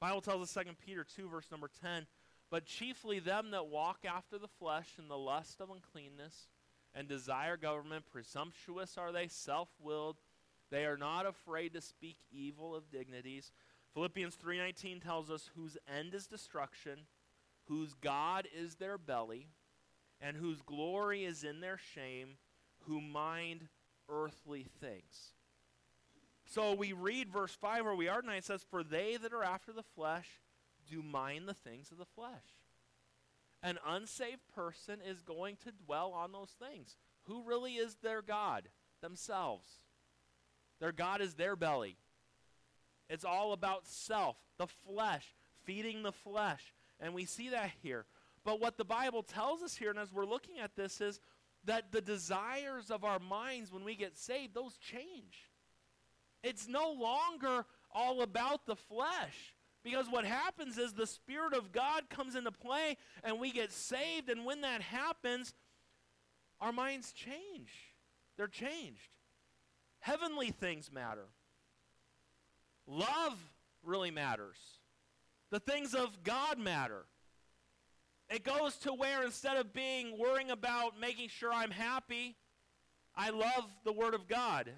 Bible 0.00 0.20
tells 0.20 0.42
us 0.42 0.52
2 0.52 0.72
Peter 0.84 1.04
2 1.04 1.28
verse 1.28 1.46
number 1.52 1.70
10, 1.80 2.06
but 2.50 2.66
chiefly 2.66 3.20
them 3.20 3.52
that 3.52 3.68
walk 3.68 4.00
after 4.04 4.38
the 4.38 4.48
flesh 4.48 4.88
in 4.98 5.08
the 5.08 5.16
lust 5.16 5.60
of 5.60 5.70
uncleanness 5.70 6.48
and 6.94 7.08
desire 7.08 7.56
government, 7.56 8.04
presumptuous 8.10 8.98
are 8.98 9.12
they, 9.12 9.28
self-willed, 9.28 10.16
they 10.70 10.84
are 10.84 10.96
not 10.96 11.26
afraid 11.26 11.72
to 11.74 11.80
speak 11.80 12.16
evil 12.32 12.74
of 12.74 12.90
dignities. 12.90 13.52
Philippians 13.94 14.34
3:19 14.36 15.00
tells 15.00 15.30
us 15.30 15.50
whose 15.54 15.78
end 15.86 16.12
is 16.12 16.26
destruction, 16.26 17.06
whose 17.68 17.94
god 17.94 18.48
is 18.52 18.74
their 18.74 18.98
belly, 18.98 19.46
and 20.20 20.36
whose 20.36 20.60
glory 20.62 21.24
is 21.24 21.44
in 21.44 21.60
their 21.60 21.78
shame, 21.78 22.36
who 22.80 23.00
mind 23.00 23.68
earthly 24.08 24.64
things. 24.80 25.35
So 26.46 26.74
we 26.74 26.92
read 26.92 27.30
verse 27.30 27.54
5 27.54 27.84
where 27.84 27.94
we 27.94 28.08
are 28.08 28.20
tonight. 28.20 28.38
It 28.38 28.44
says, 28.44 28.64
For 28.70 28.82
they 28.82 29.16
that 29.16 29.32
are 29.32 29.44
after 29.44 29.72
the 29.72 29.82
flesh 29.82 30.28
do 30.88 31.02
mind 31.02 31.48
the 31.48 31.54
things 31.54 31.90
of 31.90 31.98
the 31.98 32.04
flesh. 32.04 32.30
An 33.62 33.78
unsaved 33.86 34.46
person 34.54 35.00
is 35.06 35.22
going 35.22 35.56
to 35.64 35.72
dwell 35.72 36.12
on 36.12 36.32
those 36.32 36.54
things. 36.60 36.96
Who 37.24 37.42
really 37.42 37.74
is 37.74 37.96
their 37.96 38.22
God? 38.22 38.68
Themselves. 39.00 39.66
Their 40.78 40.92
God 40.92 41.20
is 41.20 41.34
their 41.34 41.56
belly. 41.56 41.96
It's 43.08 43.24
all 43.24 43.52
about 43.52 43.86
self, 43.86 44.36
the 44.58 44.66
flesh, 44.66 45.34
feeding 45.64 46.02
the 46.02 46.12
flesh. 46.12 46.74
And 47.00 47.14
we 47.14 47.24
see 47.24 47.50
that 47.50 47.70
here. 47.82 48.06
But 48.44 48.60
what 48.60 48.76
the 48.76 48.84
Bible 48.84 49.22
tells 49.22 49.62
us 49.62 49.76
here, 49.76 49.90
and 49.90 49.98
as 49.98 50.12
we're 50.12 50.26
looking 50.26 50.60
at 50.60 50.76
this, 50.76 51.00
is 51.00 51.20
that 51.64 51.90
the 51.90 52.00
desires 52.00 52.90
of 52.90 53.04
our 53.04 53.18
minds 53.18 53.72
when 53.72 53.84
we 53.84 53.96
get 53.96 54.16
saved, 54.16 54.54
those 54.54 54.76
change. 54.76 55.48
It's 56.42 56.68
no 56.68 56.92
longer 56.92 57.64
all 57.92 58.22
about 58.22 58.66
the 58.66 58.76
flesh. 58.76 59.54
Because 59.82 60.06
what 60.10 60.24
happens 60.24 60.78
is 60.78 60.92
the 60.94 61.06
Spirit 61.06 61.54
of 61.54 61.70
God 61.70 62.10
comes 62.10 62.34
into 62.34 62.50
play 62.50 62.96
and 63.22 63.38
we 63.38 63.52
get 63.52 63.70
saved. 63.70 64.28
And 64.28 64.44
when 64.44 64.62
that 64.62 64.82
happens, 64.82 65.54
our 66.60 66.72
minds 66.72 67.12
change. 67.12 67.70
They're 68.36 68.48
changed. 68.48 69.10
Heavenly 70.00 70.50
things 70.50 70.90
matter. 70.92 71.26
Love 72.86 73.38
really 73.84 74.10
matters. 74.10 74.56
The 75.50 75.60
things 75.60 75.94
of 75.94 76.22
God 76.24 76.58
matter. 76.58 77.04
It 78.28 78.42
goes 78.42 78.76
to 78.78 78.92
where 78.92 79.22
instead 79.22 79.56
of 79.56 79.72
being 79.72 80.18
worrying 80.18 80.50
about 80.50 80.98
making 80.98 81.28
sure 81.28 81.52
I'm 81.52 81.70
happy, 81.70 82.36
I 83.14 83.30
love 83.30 83.72
the 83.84 83.92
Word 83.92 84.14
of 84.14 84.26
God. 84.26 84.70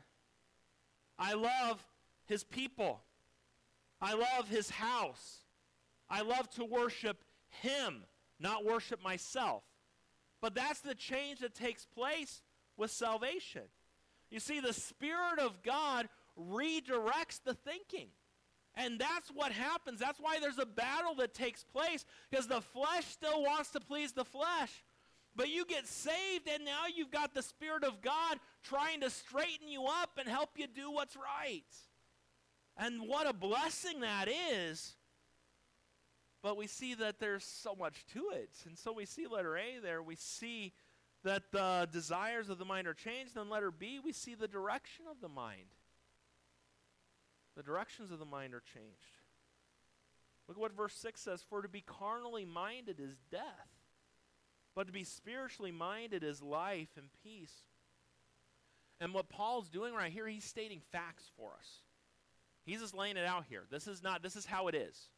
I 1.19 1.35
love 1.35 1.85
His 2.27 2.45
people. 2.45 3.01
I 4.01 4.15
love 4.15 4.49
His 4.49 4.71
house. 4.71 5.39
I 6.09 6.23
love 6.23 6.49
to 6.51 6.65
worship 6.65 7.25
Him, 7.49 8.05
not 8.39 8.65
worship 8.65 9.03
myself. 9.03 9.63
But 10.41 10.55
that's 10.55 10.81
the 10.81 10.95
change 10.95 11.41
that 11.41 11.55
takes 11.55 11.85
place 11.85 12.43
with 12.77 12.91
salvation. 12.91 13.63
You 14.31 14.41
see, 14.41 14.61
the 14.61 14.73
Spirit 14.73 15.39
of 15.41 15.63
God 15.63 16.09
redirects 16.39 17.43
the 17.45 17.55
thinking. 17.55 18.09
And 18.75 18.99
that's 18.99 19.29
what 19.31 19.51
happens. 19.51 19.99
That's 19.99 20.21
why 20.21 20.39
there's 20.39 20.59
a 20.59 20.67
battle 20.67 21.17
that 21.17 21.35
takes 21.35 21.65
place 21.65 22.05
because 22.31 22.47
the 22.47 22.61
flesh 22.61 23.07
still 23.07 23.43
wants 23.43 23.71
to 23.71 23.81
please 23.81 24.13
the 24.13 24.25
flesh. 24.25 24.71
But 25.39 25.51
you 25.51 25.65
get 25.65 25.87
saved, 25.87 26.49
and 26.53 26.65
now 26.65 26.87
you've 26.93 27.13
got 27.13 27.33
the 27.33 27.43
Spirit 27.43 27.85
of 27.85 28.03
God 28.03 28.41
trying 28.65 29.03
to 29.03 29.09
straighten 29.09 29.69
you 29.69 29.85
up 29.87 30.19
and 30.19 30.29
help 30.29 30.51
you 30.57 30.67
do 30.67 30.91
what's 30.91 31.15
right. 31.15 31.63
And 32.77 33.09
what 33.09 33.29
a 33.29 33.33
blessing 33.33 34.01
that 34.01 34.27
is. 34.29 34.97
But 36.43 36.57
we 36.57 36.67
see 36.67 36.95
that 36.95 37.21
there's 37.21 37.45
so 37.45 37.77
much 37.77 38.05
to 38.15 38.31
it. 38.35 38.51
And 38.67 38.77
so 38.77 38.93
we 38.93 39.07
see 39.07 39.29
letter 39.29 39.57
A 39.57 39.79
there. 39.81 40.03
We 40.03 40.17
see 40.17 40.73
that 41.23 41.53
the 41.53 41.89
desires 41.93 42.49
of 42.49 42.59
the 42.59 42.65
mind 42.65 42.89
are 42.89 42.95
changed. 42.95 43.37
Then 43.37 43.49
letter 43.49 43.71
B, 43.71 44.01
we 44.05 44.13
see 44.13 44.35
the 44.35 44.49
direction 44.49 45.05
of 45.09 45.21
the 45.21 45.29
mind. 45.29 45.69
The 47.57 47.63
directions 47.63 48.11
of 48.11 48.19
the 48.19 48.25
mind 48.25 48.55
are 48.55 48.63
changed. 48.75 49.21
Look 50.49 50.57
at 50.57 50.61
what 50.61 50.77
verse 50.77 50.95
6 50.95 51.21
says 51.21 51.45
For 51.49 51.63
to 51.63 51.69
be 51.69 51.81
carnally 51.81 52.45
minded 52.45 52.99
is 52.99 53.17
death, 53.31 53.78
but 54.79 54.87
to 54.87 54.93
be 54.93 55.03
spiritually 55.03 55.73
minded 55.73 56.23
is 56.23 56.41
life 56.41 56.91
and 56.97 57.09
peace. 57.25 57.65
And 59.01 59.13
what 59.13 59.29
Paul's 59.29 59.69
doing 59.69 59.93
right 59.93 60.13
here, 60.13 60.29
he's 60.29 60.45
stating 60.45 60.83
facts 60.93 61.25
for 61.37 61.51
us. 61.59 61.69
He's 62.65 62.79
just 62.79 62.95
laying 62.95 63.17
it 63.17 63.27
out 63.27 63.45
here. 63.49 63.65
This 63.73 63.89
is 63.89 64.05
not, 64.05 64.23
this 64.23 64.37
is 64.37 64.47
how 64.47 64.69
it 64.69 64.77
is. 64.77 65.09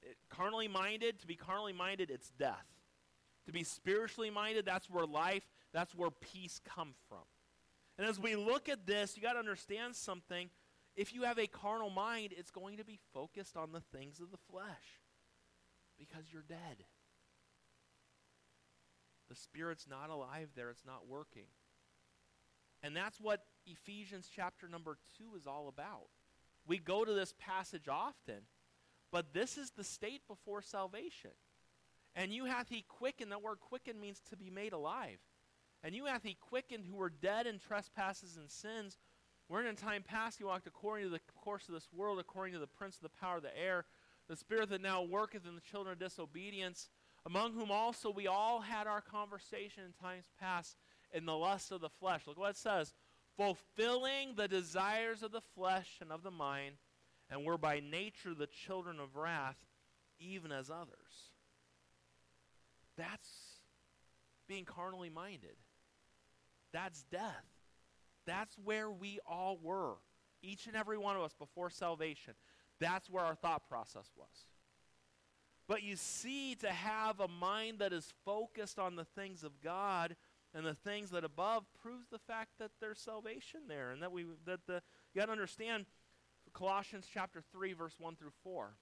It, 0.00 0.16
carnally 0.30 0.68
minded, 0.68 1.20
to 1.20 1.26
be 1.26 1.34
carnally 1.34 1.74
minded, 1.74 2.10
it's 2.10 2.30
death. 2.38 2.64
To 3.44 3.52
be 3.52 3.62
spiritually 3.62 4.30
minded, 4.30 4.64
that's 4.64 4.88
where 4.88 5.04
life, 5.04 5.44
that's 5.74 5.94
where 5.94 6.10
peace 6.10 6.58
come 6.74 6.94
from. 7.10 7.26
And 7.98 8.08
as 8.08 8.18
we 8.18 8.36
look 8.36 8.70
at 8.70 8.86
this, 8.86 9.18
you 9.18 9.22
got 9.22 9.34
to 9.34 9.38
understand 9.38 9.96
something. 9.96 10.48
If 10.96 11.14
you 11.14 11.24
have 11.24 11.38
a 11.38 11.46
carnal 11.46 11.90
mind, 11.90 12.30
it's 12.34 12.50
going 12.50 12.78
to 12.78 12.86
be 12.86 12.98
focused 13.12 13.54
on 13.54 13.72
the 13.72 13.82
things 13.94 14.18
of 14.18 14.30
the 14.30 14.38
flesh 14.50 15.02
because 15.98 16.24
you're 16.32 16.40
dead. 16.48 16.86
The 19.28 19.36
Spirit's 19.36 19.86
not 19.88 20.10
alive 20.10 20.50
there, 20.56 20.70
it's 20.70 20.86
not 20.86 21.06
working. 21.08 21.46
And 22.82 22.96
that's 22.96 23.20
what 23.20 23.44
Ephesians 23.66 24.30
chapter 24.34 24.68
number 24.68 24.98
2 25.18 25.36
is 25.36 25.46
all 25.46 25.68
about. 25.68 26.08
We 26.66 26.78
go 26.78 27.04
to 27.04 27.12
this 27.12 27.34
passage 27.38 27.88
often, 27.88 28.42
but 29.10 29.32
this 29.32 29.58
is 29.58 29.70
the 29.70 29.84
state 29.84 30.22
before 30.28 30.62
salvation. 30.62 31.32
And 32.14 32.32
you 32.32 32.44
hath 32.44 32.68
he 32.68 32.84
quickened, 32.88 33.32
that 33.32 33.42
word 33.42 33.60
quickened 33.60 34.00
means 34.00 34.20
to 34.30 34.36
be 34.36 34.50
made 34.50 34.72
alive. 34.72 35.18
And 35.82 35.94
you 35.94 36.06
hath 36.06 36.24
he 36.24 36.36
quickened 36.40 36.84
who 36.84 36.96
were 36.96 37.10
dead 37.10 37.46
in 37.46 37.58
trespasses 37.58 38.36
and 38.36 38.50
sins, 38.50 38.98
wherein 39.46 39.68
in 39.68 39.76
time 39.76 40.02
past 40.02 40.38
he 40.38 40.44
walked 40.44 40.66
according 40.66 41.06
to 41.06 41.10
the 41.10 41.20
course 41.36 41.68
of 41.68 41.74
this 41.74 41.88
world, 41.92 42.18
according 42.18 42.54
to 42.54 42.60
the 42.60 42.66
prince 42.66 42.96
of 42.96 43.02
the 43.02 43.20
power 43.20 43.36
of 43.36 43.42
the 43.42 43.56
air, 43.58 43.84
the 44.28 44.36
spirit 44.36 44.68
that 44.70 44.82
now 44.82 45.02
worketh 45.02 45.46
in 45.46 45.54
the 45.54 45.60
children 45.60 45.94
of 45.94 45.98
disobedience, 45.98 46.90
among 47.28 47.52
whom 47.52 47.70
also 47.70 48.10
we 48.10 48.26
all 48.26 48.60
had 48.60 48.86
our 48.86 49.02
conversation 49.02 49.82
in 49.84 49.92
times 50.02 50.24
past 50.40 50.78
in 51.12 51.26
the 51.26 51.36
lust 51.36 51.70
of 51.70 51.82
the 51.82 51.90
flesh. 51.90 52.22
Look 52.26 52.38
what 52.38 52.50
it 52.50 52.56
says 52.56 52.94
fulfilling 53.36 54.34
the 54.34 54.48
desires 54.48 55.22
of 55.22 55.30
the 55.30 55.42
flesh 55.54 55.98
and 56.00 56.10
of 56.10 56.24
the 56.24 56.30
mind, 56.30 56.74
and 57.30 57.44
were 57.44 57.58
by 57.58 57.80
nature 57.80 58.34
the 58.34 58.48
children 58.48 58.98
of 58.98 59.14
wrath, 59.14 59.58
even 60.18 60.50
as 60.50 60.70
others. 60.70 61.30
That's 62.96 63.28
being 64.48 64.64
carnally 64.64 65.10
minded. 65.10 65.54
That's 66.72 67.04
death. 67.12 67.44
That's 68.26 68.56
where 68.64 68.90
we 68.90 69.20
all 69.24 69.56
were, 69.62 69.94
each 70.42 70.66
and 70.66 70.74
every 70.74 70.98
one 70.98 71.14
of 71.14 71.22
us 71.22 71.34
before 71.38 71.70
salvation. 71.70 72.34
That's 72.80 73.08
where 73.08 73.24
our 73.24 73.36
thought 73.36 73.68
process 73.68 74.10
was. 74.16 74.47
But 75.68 75.82
you 75.82 75.96
see, 75.96 76.54
to 76.56 76.70
have 76.70 77.20
a 77.20 77.28
mind 77.28 77.80
that 77.80 77.92
is 77.92 78.12
focused 78.24 78.78
on 78.78 78.96
the 78.96 79.04
things 79.04 79.44
of 79.44 79.60
God 79.62 80.16
and 80.54 80.64
the 80.64 80.74
things 80.74 81.10
that 81.10 81.24
above 81.24 81.64
proves 81.82 82.08
the 82.08 82.18
fact 82.18 82.52
that 82.58 82.70
there's 82.80 82.98
salvation 82.98 83.60
there, 83.68 83.90
and 83.90 84.02
that 84.02 84.10
we 84.10 84.24
that 84.46 84.66
the 84.66 84.82
you 85.12 85.20
got 85.20 85.26
to 85.26 85.32
understand 85.32 85.84
Colossians 86.54 87.06
chapter 87.12 87.42
three, 87.52 87.74
verse 87.74 87.96
one 87.98 88.16
through 88.16 88.32
four. 88.42 88.76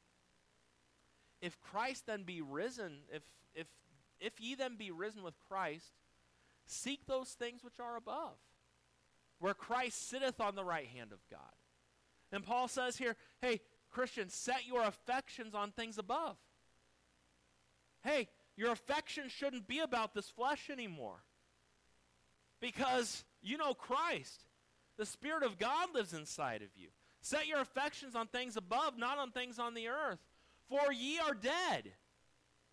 If 1.42 1.60
Christ 1.60 2.06
then 2.06 2.22
be 2.22 2.40
risen, 2.40 3.00
if 3.12 3.24
if 3.52 3.66
if 4.20 4.40
ye 4.40 4.54
then 4.54 4.76
be 4.76 4.92
risen 4.92 5.24
with 5.24 5.34
Christ, 5.48 5.92
seek 6.66 7.04
those 7.06 7.30
things 7.30 7.64
which 7.64 7.80
are 7.80 7.96
above, 7.96 8.36
where 9.40 9.54
Christ 9.54 10.08
sitteth 10.08 10.40
on 10.40 10.54
the 10.54 10.64
right 10.64 10.86
hand 10.86 11.10
of 11.10 11.18
God. 11.28 11.40
And 12.30 12.44
Paul 12.44 12.68
says 12.68 12.96
here, 12.96 13.16
hey, 13.40 13.60
Christians, 13.90 14.34
set 14.34 14.66
your 14.66 14.84
affections 14.84 15.54
on 15.54 15.72
things 15.72 15.98
above. 15.98 16.36
Hey, 18.06 18.28
Your 18.56 18.72
affection 18.72 19.28
shouldn't 19.28 19.68
be 19.68 19.80
about 19.80 20.14
this 20.14 20.30
flesh 20.30 20.70
anymore. 20.70 21.22
Because 22.60 23.24
you 23.42 23.58
know 23.58 23.74
Christ. 23.74 24.44
The 24.96 25.04
Spirit 25.04 25.42
of 25.42 25.58
God 25.58 25.88
lives 25.94 26.14
inside 26.14 26.62
of 26.62 26.68
you. 26.74 26.88
Set 27.20 27.46
your 27.46 27.60
affections 27.60 28.14
on 28.14 28.28
things 28.28 28.56
above, 28.56 28.96
not 28.96 29.18
on 29.18 29.30
things 29.30 29.58
on 29.58 29.74
the 29.74 29.88
earth. 29.88 30.20
For 30.70 30.90
ye 30.90 31.18
are 31.18 31.34
dead, 31.34 31.92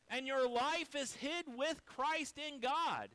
and 0.09 0.25
your 0.25 0.47
life 0.47 0.95
is 0.95 1.13
hid 1.13 1.45
with 1.57 1.85
Christ 1.85 2.37
in 2.37 2.61
God. 2.61 3.09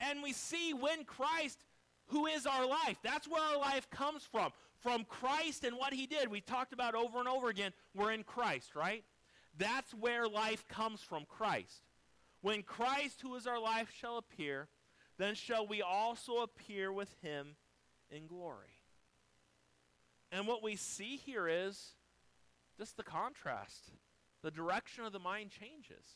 And 0.00 0.22
we 0.22 0.32
see 0.32 0.72
when 0.72 1.04
Christ, 1.04 1.62
who 2.06 2.26
is 2.26 2.46
our 2.46 2.66
life, 2.66 2.96
that's 3.02 3.28
where 3.28 3.42
our 3.42 3.58
life 3.58 3.90
comes 3.90 4.22
from. 4.24 4.52
From 4.78 5.04
Christ 5.04 5.64
and 5.64 5.76
what 5.76 5.92
he 5.92 6.06
did. 6.06 6.30
We 6.30 6.40
talked 6.40 6.72
about 6.72 6.94
over 6.94 7.18
and 7.18 7.28
over 7.28 7.50
again, 7.50 7.72
we're 7.94 8.12
in 8.12 8.22
Christ, 8.22 8.74
right? 8.74 9.04
That's 9.60 9.92
where 9.92 10.26
life 10.26 10.66
comes 10.68 11.02
from 11.02 11.26
Christ. 11.28 11.82
When 12.40 12.62
Christ, 12.62 13.20
who 13.20 13.34
is 13.34 13.46
our 13.46 13.60
life, 13.60 13.92
shall 13.94 14.16
appear, 14.16 14.68
then 15.18 15.34
shall 15.34 15.66
we 15.66 15.82
also 15.82 16.38
appear 16.38 16.90
with 16.90 17.14
him 17.20 17.56
in 18.10 18.26
glory. 18.26 18.80
And 20.32 20.46
what 20.46 20.62
we 20.62 20.76
see 20.76 21.16
here 21.16 21.46
is 21.46 21.92
just 22.78 22.96
the 22.96 23.02
contrast. 23.02 23.90
The 24.42 24.50
direction 24.50 25.04
of 25.04 25.12
the 25.12 25.18
mind 25.18 25.50
changes. 25.50 26.06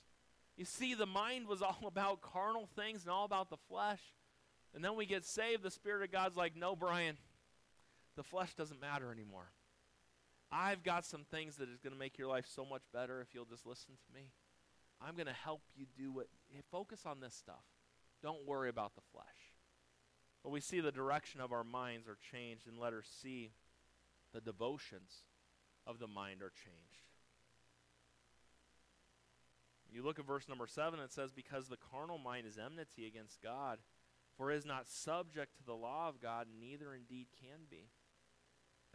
You 0.57 0.65
see, 0.65 0.95
the 0.95 1.05
mind 1.05 1.47
was 1.47 1.61
all 1.63 1.85
about 1.87 2.23
carnal 2.23 2.67
things 2.75 3.03
and 3.03 3.11
all 3.11 3.27
about 3.27 3.51
the 3.51 3.59
flesh. 3.69 4.01
And 4.75 4.83
then 4.83 4.97
we 4.97 5.05
get 5.05 5.27
saved, 5.27 5.63
the 5.63 5.71
Spirit 5.71 6.03
of 6.03 6.11
God's 6.11 6.37
like, 6.37 6.57
no, 6.57 6.75
Brian, 6.75 7.19
the 8.17 8.23
flesh 8.23 8.55
doesn't 8.55 8.81
matter 8.81 9.13
anymore. 9.13 9.51
I've 10.55 10.85
got 10.85 11.05
some 11.05 11.25
things 11.25 11.57
that 11.57 11.69
is 11.69 11.81
going 11.81 11.93
to 11.93 11.99
make 11.99 12.17
your 12.17 12.29
life 12.29 12.47
so 12.47 12.65
much 12.65 12.83
better 12.93 13.21
if 13.21 13.35
you'll 13.35 13.45
just 13.45 13.67
listen 13.67 13.95
to 13.97 14.15
me. 14.15 14.31
I'm 15.01 15.17
going 15.17 15.27
to 15.27 15.33
help 15.33 15.63
you 15.75 15.87
do 15.99 16.13
what. 16.13 16.29
Focus 16.71 17.01
on 17.05 17.19
this 17.19 17.35
stuff. 17.35 17.65
Don't 18.23 18.47
worry 18.47 18.69
about 18.69 18.95
the 18.95 19.03
flesh. 19.13 19.27
But 20.45 20.51
we 20.51 20.61
see 20.61 20.79
the 20.79 20.93
direction 20.93 21.41
of 21.41 21.53
our 21.53 21.65
minds 21.65 22.07
are 22.07 22.19
changed 22.31 22.69
in 22.69 22.79
letter 22.79 23.03
C. 23.03 23.51
The 24.33 24.41
devotions 24.41 25.25
of 25.87 25.99
the 25.99 26.07
mind 26.07 26.41
are 26.41 26.53
changed. 26.55 27.03
You 29.91 30.05
look 30.05 30.19
at 30.19 30.27
verse 30.27 30.49
number 30.49 30.67
7, 30.67 31.01
it 31.01 31.13
says, 31.13 31.33
Because 31.33 31.69
the 31.69 31.77
carnal 31.77 32.19
mind 32.19 32.47
is 32.47 32.59
enmity 32.59 33.07
against 33.07 33.43
God, 33.43 33.79
for 34.37 34.51
it 34.53 34.57
is 34.57 34.67
not 34.67 34.89
subject 34.89 35.57
to 35.57 35.65
the 35.65 35.75
law 35.75 36.09
of 36.09 36.21
God, 36.21 36.47
neither 36.61 36.95
indeed 36.95 37.27
can 37.41 37.67
be. 37.71 37.91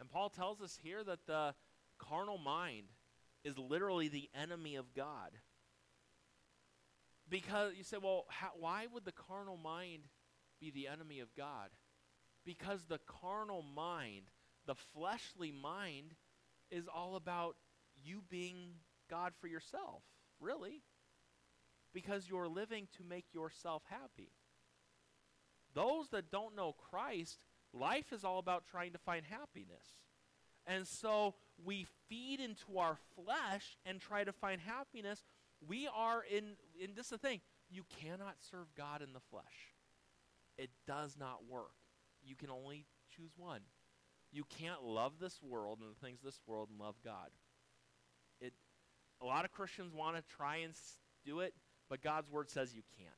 And 0.00 0.08
Paul 0.10 0.30
tells 0.30 0.62
us 0.62 0.78
here 0.82 1.04
that 1.04 1.26
the 1.26 1.54
carnal 1.98 2.38
mind 2.38 2.86
is 3.44 3.58
literally 3.58 4.08
the 4.08 4.30
enemy 4.34 4.76
of 4.76 4.94
God. 4.94 5.30
Because 7.28 7.74
you 7.76 7.84
say, 7.84 7.98
well, 8.02 8.24
how, 8.28 8.50
why 8.58 8.86
would 8.92 9.04
the 9.04 9.12
carnal 9.12 9.58
mind 9.58 10.04
be 10.60 10.70
the 10.70 10.88
enemy 10.88 11.20
of 11.20 11.28
God? 11.36 11.68
Because 12.44 12.84
the 12.84 12.98
carnal 13.06 13.62
mind, 13.62 14.30
the 14.66 14.74
fleshly 14.74 15.52
mind, 15.52 16.14
is 16.70 16.88
all 16.92 17.14
about 17.14 17.56
you 18.02 18.22
being 18.30 18.70
God 19.08 19.32
for 19.40 19.46
yourself, 19.46 20.02
really. 20.40 20.82
Because 21.92 22.28
you're 22.28 22.48
living 22.48 22.88
to 22.96 23.04
make 23.04 23.26
yourself 23.34 23.82
happy. 23.88 24.32
Those 25.74 26.08
that 26.08 26.30
don't 26.30 26.56
know 26.56 26.74
Christ, 26.90 27.44
life 27.72 28.12
is 28.12 28.24
all 28.24 28.38
about 28.38 28.64
trying 28.70 28.92
to 28.92 28.98
find 28.98 29.24
happiness. 29.24 29.84
And 30.66 30.86
so 30.86 31.34
we 31.64 31.86
feed 32.08 32.40
into 32.40 32.78
our 32.78 32.96
flesh 33.14 33.78
and 33.84 34.00
try 34.00 34.24
to 34.24 34.32
find 34.32 34.60
happiness 34.60 35.22
we 35.66 35.88
are 35.94 36.24
in, 36.24 36.56
in 36.82 36.94
this 36.94 37.06
is 37.06 37.10
the 37.10 37.18
thing, 37.18 37.40
you 37.70 37.84
cannot 38.00 38.36
serve 38.50 38.66
God 38.76 39.02
in 39.02 39.12
the 39.12 39.20
flesh. 39.20 39.74
It 40.58 40.70
does 40.86 41.16
not 41.18 41.40
work. 41.48 41.74
You 42.24 42.34
can 42.34 42.50
only 42.50 42.86
choose 43.14 43.32
one. 43.36 43.60
You 44.32 44.44
can't 44.58 44.82
love 44.82 45.14
this 45.20 45.40
world 45.42 45.78
and 45.80 45.90
the 45.90 46.06
things 46.06 46.20
of 46.20 46.24
this 46.24 46.40
world 46.46 46.68
and 46.70 46.78
love 46.78 46.96
God. 47.04 47.30
It, 48.40 48.52
a 49.20 49.26
lot 49.26 49.44
of 49.44 49.52
Christians 49.52 49.92
want 49.92 50.16
to 50.16 50.22
try 50.36 50.58
and 50.58 50.72
do 51.24 51.40
it, 51.40 51.54
but 51.88 52.02
God's 52.02 52.30
word 52.30 52.48
says 52.48 52.74
you 52.74 52.82
can't. 52.96 53.10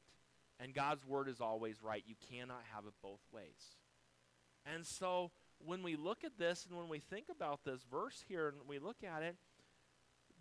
And 0.59 0.75
God's 0.75 1.05
word 1.07 1.29
is 1.29 1.41
always 1.41 1.83
right. 1.83 2.03
You 2.07 2.15
cannot 2.31 2.63
have 2.75 2.87
it 2.87 2.93
both 3.03 3.21
ways. 3.33 3.77
And 4.65 4.87
so 4.87 5.31
when 5.59 5.83
we 5.83 5.97
look 5.97 6.25
at 6.25 6.39
this 6.39 6.67
and 6.69 6.79
when 6.79 6.89
we 6.89 6.99
think 6.99 7.27
about 7.31 7.61
this 7.65 7.81
verse 7.91 8.25
here 8.29 8.49
and 8.49 8.57
we 8.69 8.79
look 8.79 8.99
at 9.05 9.23
it, 9.23 9.37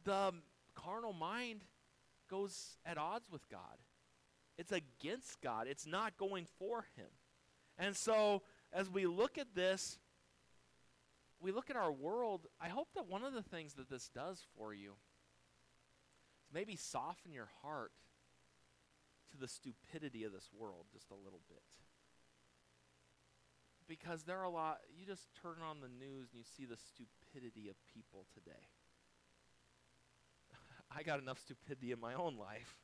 the 0.03 0.33
carnal 0.75 1.13
mind 1.13 1.61
goes 2.29 2.77
at 2.85 2.97
odds 2.97 3.29
with 3.31 3.47
God. 3.49 3.77
It's 4.57 4.71
against 4.71 5.41
God. 5.41 5.67
It's 5.67 5.87
not 5.87 6.17
going 6.17 6.45
for 6.59 6.85
Him. 6.95 7.07
And 7.77 7.95
so, 7.95 8.43
as 8.71 8.89
we 8.89 9.07
look 9.07 9.37
at 9.37 9.55
this, 9.55 9.97
we 11.39 11.51
look 11.51 11.69
at 11.69 11.75
our 11.75 11.91
world. 11.91 12.47
I 12.59 12.69
hope 12.69 12.89
that 12.95 13.07
one 13.07 13.23
of 13.23 13.33
the 13.33 13.41
things 13.41 13.73
that 13.73 13.89
this 13.89 14.09
does 14.09 14.45
for 14.55 14.73
you 14.73 14.91
is 16.45 16.53
maybe 16.53 16.75
soften 16.75 17.33
your 17.33 17.49
heart 17.63 17.91
to 19.31 19.37
the 19.37 19.47
stupidity 19.47 20.23
of 20.23 20.31
this 20.31 20.49
world 20.55 20.85
just 20.93 21.09
a 21.09 21.15
little 21.15 21.41
bit. 21.49 21.63
Because 23.91 24.23
there 24.23 24.39
are 24.39 24.45
a 24.45 24.49
lot, 24.49 24.77
you 24.97 25.05
just 25.05 25.27
turn 25.41 25.57
on 25.69 25.81
the 25.81 25.89
news 25.89 26.29
and 26.31 26.39
you 26.39 26.45
see 26.55 26.63
the 26.63 26.77
stupidity 26.77 27.67
of 27.67 27.75
people 27.93 28.25
today. 28.33 28.69
I 30.97 31.03
got 31.03 31.19
enough 31.19 31.39
stupidity 31.39 31.91
in 31.91 31.99
my 31.99 32.13
own 32.13 32.37
life. 32.37 32.77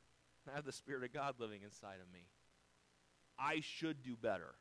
I 0.46 0.54
have 0.54 0.66
the 0.66 0.72
Spirit 0.72 1.04
of 1.04 1.14
God 1.14 1.36
living 1.38 1.62
inside 1.64 2.00
of 2.02 2.12
me. 2.12 2.26
I 3.38 3.60
should 3.62 4.02
do 4.02 4.16
better. 4.16 4.54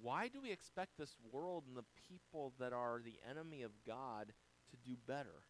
Why 0.00 0.28
do 0.28 0.40
we 0.40 0.50
expect 0.50 0.96
this 0.96 1.14
world 1.30 1.64
and 1.68 1.76
the 1.76 1.84
people 2.08 2.54
that 2.58 2.72
are 2.72 3.02
the 3.04 3.18
enemy 3.30 3.64
of 3.64 3.72
God 3.86 4.32
to 4.70 4.76
do 4.88 4.96
better? 5.06 5.44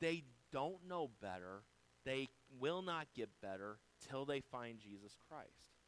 They 0.00 0.24
don't 0.52 0.88
know 0.88 1.10
better. 1.20 1.64
They 2.06 2.30
will 2.58 2.80
not 2.80 3.08
get 3.14 3.28
better 3.42 3.76
till 4.08 4.24
they 4.24 4.40
find 4.40 4.78
Jesus 4.78 5.14
Christ. 5.28 5.79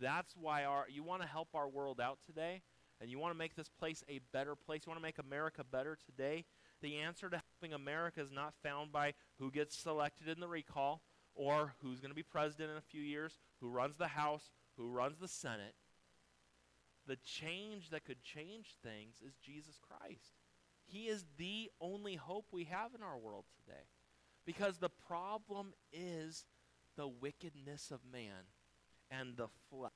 That's 0.00 0.34
why 0.36 0.64
our 0.64 0.86
you 0.88 1.02
want 1.02 1.22
to 1.22 1.28
help 1.28 1.48
our 1.54 1.68
world 1.68 2.00
out 2.00 2.18
today 2.24 2.62
and 3.00 3.10
you 3.10 3.18
want 3.18 3.32
to 3.32 3.38
make 3.38 3.54
this 3.54 3.68
place 3.68 4.02
a 4.08 4.20
better 4.32 4.54
place. 4.54 4.82
You 4.86 4.90
want 4.90 5.00
to 5.00 5.06
make 5.06 5.18
America 5.18 5.64
better 5.64 5.96
today 6.06 6.44
the 6.80 6.96
answer 6.96 7.28
to 7.28 7.42
helping 7.60 7.74
America 7.74 8.20
is 8.20 8.30
not 8.30 8.54
found 8.62 8.92
by 8.92 9.14
who 9.38 9.50
gets 9.50 9.76
selected 9.76 10.28
in 10.28 10.40
the 10.40 10.48
recall 10.48 11.02
or 11.34 11.74
who's 11.82 12.00
going 12.00 12.10
to 12.10 12.16
be 12.16 12.22
president 12.22 12.70
in 12.70 12.76
a 12.76 12.82
few 12.82 13.02
years, 13.02 13.38
who 13.60 13.68
runs 13.68 13.96
the 13.96 14.08
House, 14.08 14.50
who 14.76 14.88
runs 14.88 15.18
the 15.18 15.28
Senate. 15.28 15.74
The 17.06 17.16
change 17.24 17.90
that 17.90 18.04
could 18.04 18.22
change 18.22 18.76
things 18.82 19.16
is 19.24 19.34
Jesus 19.44 19.78
Christ. 19.80 20.34
He 20.84 21.08
is 21.08 21.24
the 21.36 21.70
only 21.80 22.16
hope 22.16 22.46
we 22.50 22.64
have 22.64 22.94
in 22.94 23.02
our 23.02 23.18
world 23.18 23.44
today. 23.64 23.86
Because 24.44 24.78
the 24.78 24.88
problem 24.88 25.74
is 25.92 26.44
the 26.96 27.08
wickedness 27.08 27.90
of 27.90 28.00
man 28.10 28.46
and 29.10 29.36
the 29.36 29.48
flesh. 29.70 29.92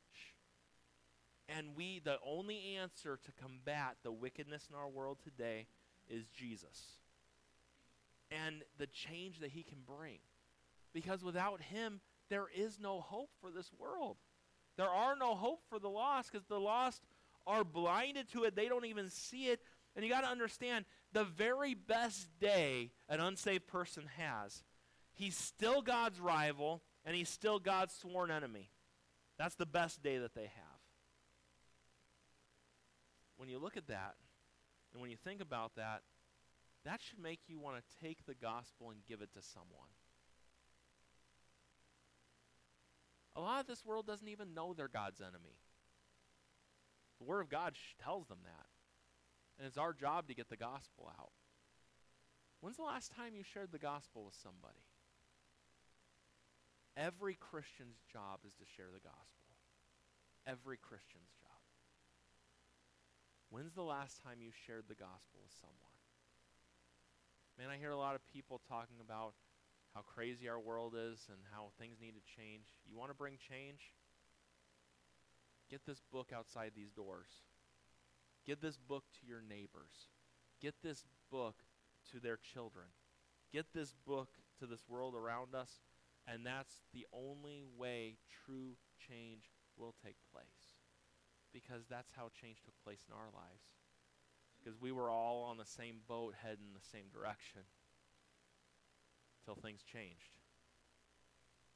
And 1.48 1.76
we, 1.76 2.00
the 2.02 2.16
only 2.26 2.76
answer 2.78 3.18
to 3.24 3.32
combat 3.32 3.96
the 4.02 4.12
wickedness 4.12 4.68
in 4.70 4.76
our 4.76 4.88
world 4.88 5.18
today 5.22 5.66
is 6.08 6.26
Jesus 6.28 6.98
and 8.30 8.62
the 8.78 8.86
change 8.86 9.40
that 9.40 9.50
he 9.50 9.62
can 9.62 9.78
bring. 9.86 10.18
Because 10.92 11.22
without 11.22 11.60
him, 11.60 12.00
there 12.28 12.46
is 12.54 12.78
no 12.80 13.00
hope 13.00 13.30
for 13.40 13.50
this 13.50 13.70
world. 13.78 14.16
There 14.76 14.88
are 14.88 15.16
no 15.16 15.34
hope 15.34 15.60
for 15.68 15.78
the 15.78 15.88
lost 15.88 16.32
because 16.32 16.46
the 16.46 16.60
lost 16.60 17.02
are 17.46 17.64
blinded 17.64 18.30
to 18.32 18.44
it. 18.44 18.56
They 18.56 18.68
don't 18.68 18.86
even 18.86 19.10
see 19.10 19.46
it. 19.46 19.60
And 19.94 20.04
you 20.04 20.10
got 20.10 20.22
to 20.22 20.28
understand 20.28 20.86
the 21.12 21.24
very 21.24 21.74
best 21.74 22.28
day 22.40 22.92
an 23.08 23.20
unsaved 23.20 23.66
person 23.66 24.04
has, 24.16 24.64
he's 25.12 25.36
still 25.36 25.82
God's 25.82 26.18
rival 26.18 26.82
and 27.04 27.14
he's 27.14 27.28
still 27.28 27.58
God's 27.58 27.94
sworn 27.94 28.30
enemy. 28.30 28.70
That's 29.38 29.54
the 29.54 29.66
best 29.66 30.02
day 30.02 30.18
that 30.18 30.34
they 30.34 30.42
have. 30.42 30.80
When 33.36 33.48
you 33.48 33.58
look 33.58 33.76
at 33.76 33.88
that, 33.88 34.14
and 34.92 35.00
when 35.00 35.10
you 35.10 35.16
think 35.16 35.40
about 35.40 35.72
that, 35.76 36.02
that 36.84 37.00
should 37.00 37.18
make 37.18 37.40
you 37.48 37.58
want 37.58 37.76
to 37.76 38.04
take 38.04 38.26
the 38.26 38.34
gospel 38.34 38.90
and 38.90 39.00
give 39.08 39.22
it 39.22 39.32
to 39.34 39.42
someone. 39.42 39.88
A 43.34 43.40
lot 43.40 43.60
of 43.60 43.66
this 43.66 43.84
world 43.84 44.06
doesn't 44.06 44.28
even 44.28 44.54
know 44.54 44.74
they're 44.74 44.88
God's 44.88 45.20
enemy. 45.20 45.56
The 47.18 47.24
Word 47.24 47.40
of 47.40 47.48
God 47.48 47.74
tells 48.02 48.26
them 48.26 48.40
that. 48.44 48.66
And 49.58 49.66
it's 49.66 49.78
our 49.78 49.92
job 49.92 50.28
to 50.28 50.34
get 50.34 50.50
the 50.50 50.56
gospel 50.56 51.10
out. 51.18 51.32
When's 52.60 52.76
the 52.76 52.82
last 52.82 53.12
time 53.12 53.34
you 53.34 53.42
shared 53.42 53.72
the 53.72 53.78
gospel 53.78 54.24
with 54.24 54.34
somebody? 54.34 54.84
Every 56.96 57.34
Christian's 57.34 57.96
job 58.12 58.40
is 58.46 58.52
to 58.60 58.66
share 58.76 58.92
the 58.92 59.00
gospel. 59.00 59.56
Every 60.46 60.76
Christian's 60.76 61.32
job. 61.40 61.62
When's 63.50 63.74
the 63.74 63.82
last 63.82 64.22
time 64.22 64.40
you 64.40 64.50
shared 64.66 64.84
the 64.88 64.94
gospel 64.94 65.40
with 65.42 65.52
someone? 65.60 65.96
Man, 67.58 67.68
I 67.68 67.78
hear 67.78 67.90
a 67.90 67.96
lot 67.96 68.14
of 68.14 68.26
people 68.32 68.60
talking 68.68 68.96
about 69.00 69.34
how 69.94 70.00
crazy 70.00 70.48
our 70.48 70.58
world 70.58 70.94
is 70.96 71.28
and 71.28 71.38
how 71.52 71.68
things 71.78 72.00
need 72.00 72.14
to 72.16 72.34
change. 72.36 72.64
You 72.88 72.96
want 72.96 73.10
to 73.10 73.16
bring 73.16 73.36
change? 73.36 73.92
Get 75.70 75.84
this 75.86 76.02
book 76.10 76.32
outside 76.34 76.72
these 76.74 76.90
doors. 76.90 77.28
Get 78.46 78.60
this 78.60 78.76
book 78.76 79.04
to 79.20 79.26
your 79.26 79.42
neighbors. 79.46 80.08
Get 80.60 80.74
this 80.82 81.04
book 81.30 81.56
to 82.10 82.20
their 82.20 82.38
children. 82.38 82.86
Get 83.52 83.66
this 83.74 83.94
book 84.06 84.28
to 84.58 84.66
this 84.66 84.82
world 84.88 85.14
around 85.14 85.54
us, 85.54 85.70
and 86.26 86.46
that's 86.46 86.80
the 86.92 87.06
only 87.12 87.64
way 87.76 88.16
true 88.44 88.76
change 89.08 89.50
will 89.76 89.94
take 90.04 90.16
place. 90.32 90.78
Because 91.52 91.84
that's 91.90 92.12
how 92.16 92.30
change 92.40 92.62
took 92.64 92.74
place 92.84 93.04
in 93.08 93.14
our 93.14 93.28
lives. 93.34 93.76
Because 94.58 94.80
we 94.80 94.92
were 94.92 95.10
all 95.10 95.42
on 95.44 95.58
the 95.58 95.66
same 95.66 96.00
boat 96.08 96.34
heading 96.42 96.66
in 96.68 96.74
the 96.74 96.88
same 96.92 97.10
direction 97.12 97.62
until 99.40 99.60
things 99.60 99.82
changed. 99.82 100.38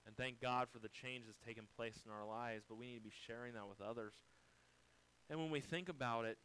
And 0.06 0.16
thank 0.16 0.40
God 0.40 0.68
for 0.72 0.78
the 0.78 0.88
change 0.88 1.24
that's 1.26 1.44
taken 1.44 1.64
place 1.76 1.98
in 2.06 2.12
our 2.12 2.24
lives, 2.24 2.64
but 2.68 2.78
we 2.78 2.86
need 2.86 2.98
to 2.98 3.10
be 3.10 3.12
sharing 3.26 3.54
that 3.54 3.68
with 3.68 3.80
others. 3.80 4.14
And 5.28 5.40
when 5.40 5.50
we 5.50 5.60
think 5.60 5.88
about 5.88 6.24
it, 6.24 6.38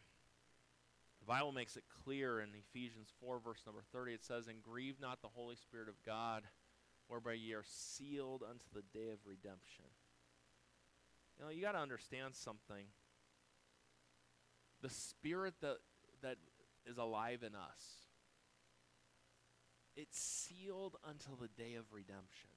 the 1.20 1.28
Bible 1.28 1.52
makes 1.52 1.78
it 1.78 1.84
clear 2.04 2.42
in 2.42 2.50
Ephesians 2.58 3.10
4, 3.22 3.40
verse 3.40 3.62
number 3.68 3.84
30. 3.94 4.14
It 4.14 4.26
says, 4.26 4.48
And 4.48 4.64
grieve 4.64 5.00
not 5.00 5.22
the 5.22 5.28
Holy 5.28 5.56
Spirit 5.56 5.88
of 5.88 6.02
God, 6.04 6.42
whereby 7.12 7.34
ye 7.34 7.52
are 7.52 7.66
sealed 7.66 8.42
unto 8.42 8.64
the 8.74 8.84
day 8.98 9.10
of 9.10 9.20
redemption. 9.26 9.84
You 11.38 11.44
know, 11.44 11.52
you 11.52 11.62
got 11.62 11.74
to 11.74 11.80
understand 11.80 12.36
something. 12.36 12.86
The 14.82 14.90
Spirit 14.90 15.56
that, 15.60 15.80
that 16.22 16.38
is 16.86 16.98
alive 16.98 17.44
in 17.46 17.54
us, 17.54 17.82
it's 19.98 20.18
sealed 20.18 20.96
until 21.06 21.36
the 21.36 21.50
day 21.50 21.74
of 21.74 21.84
redemption. 21.92 22.50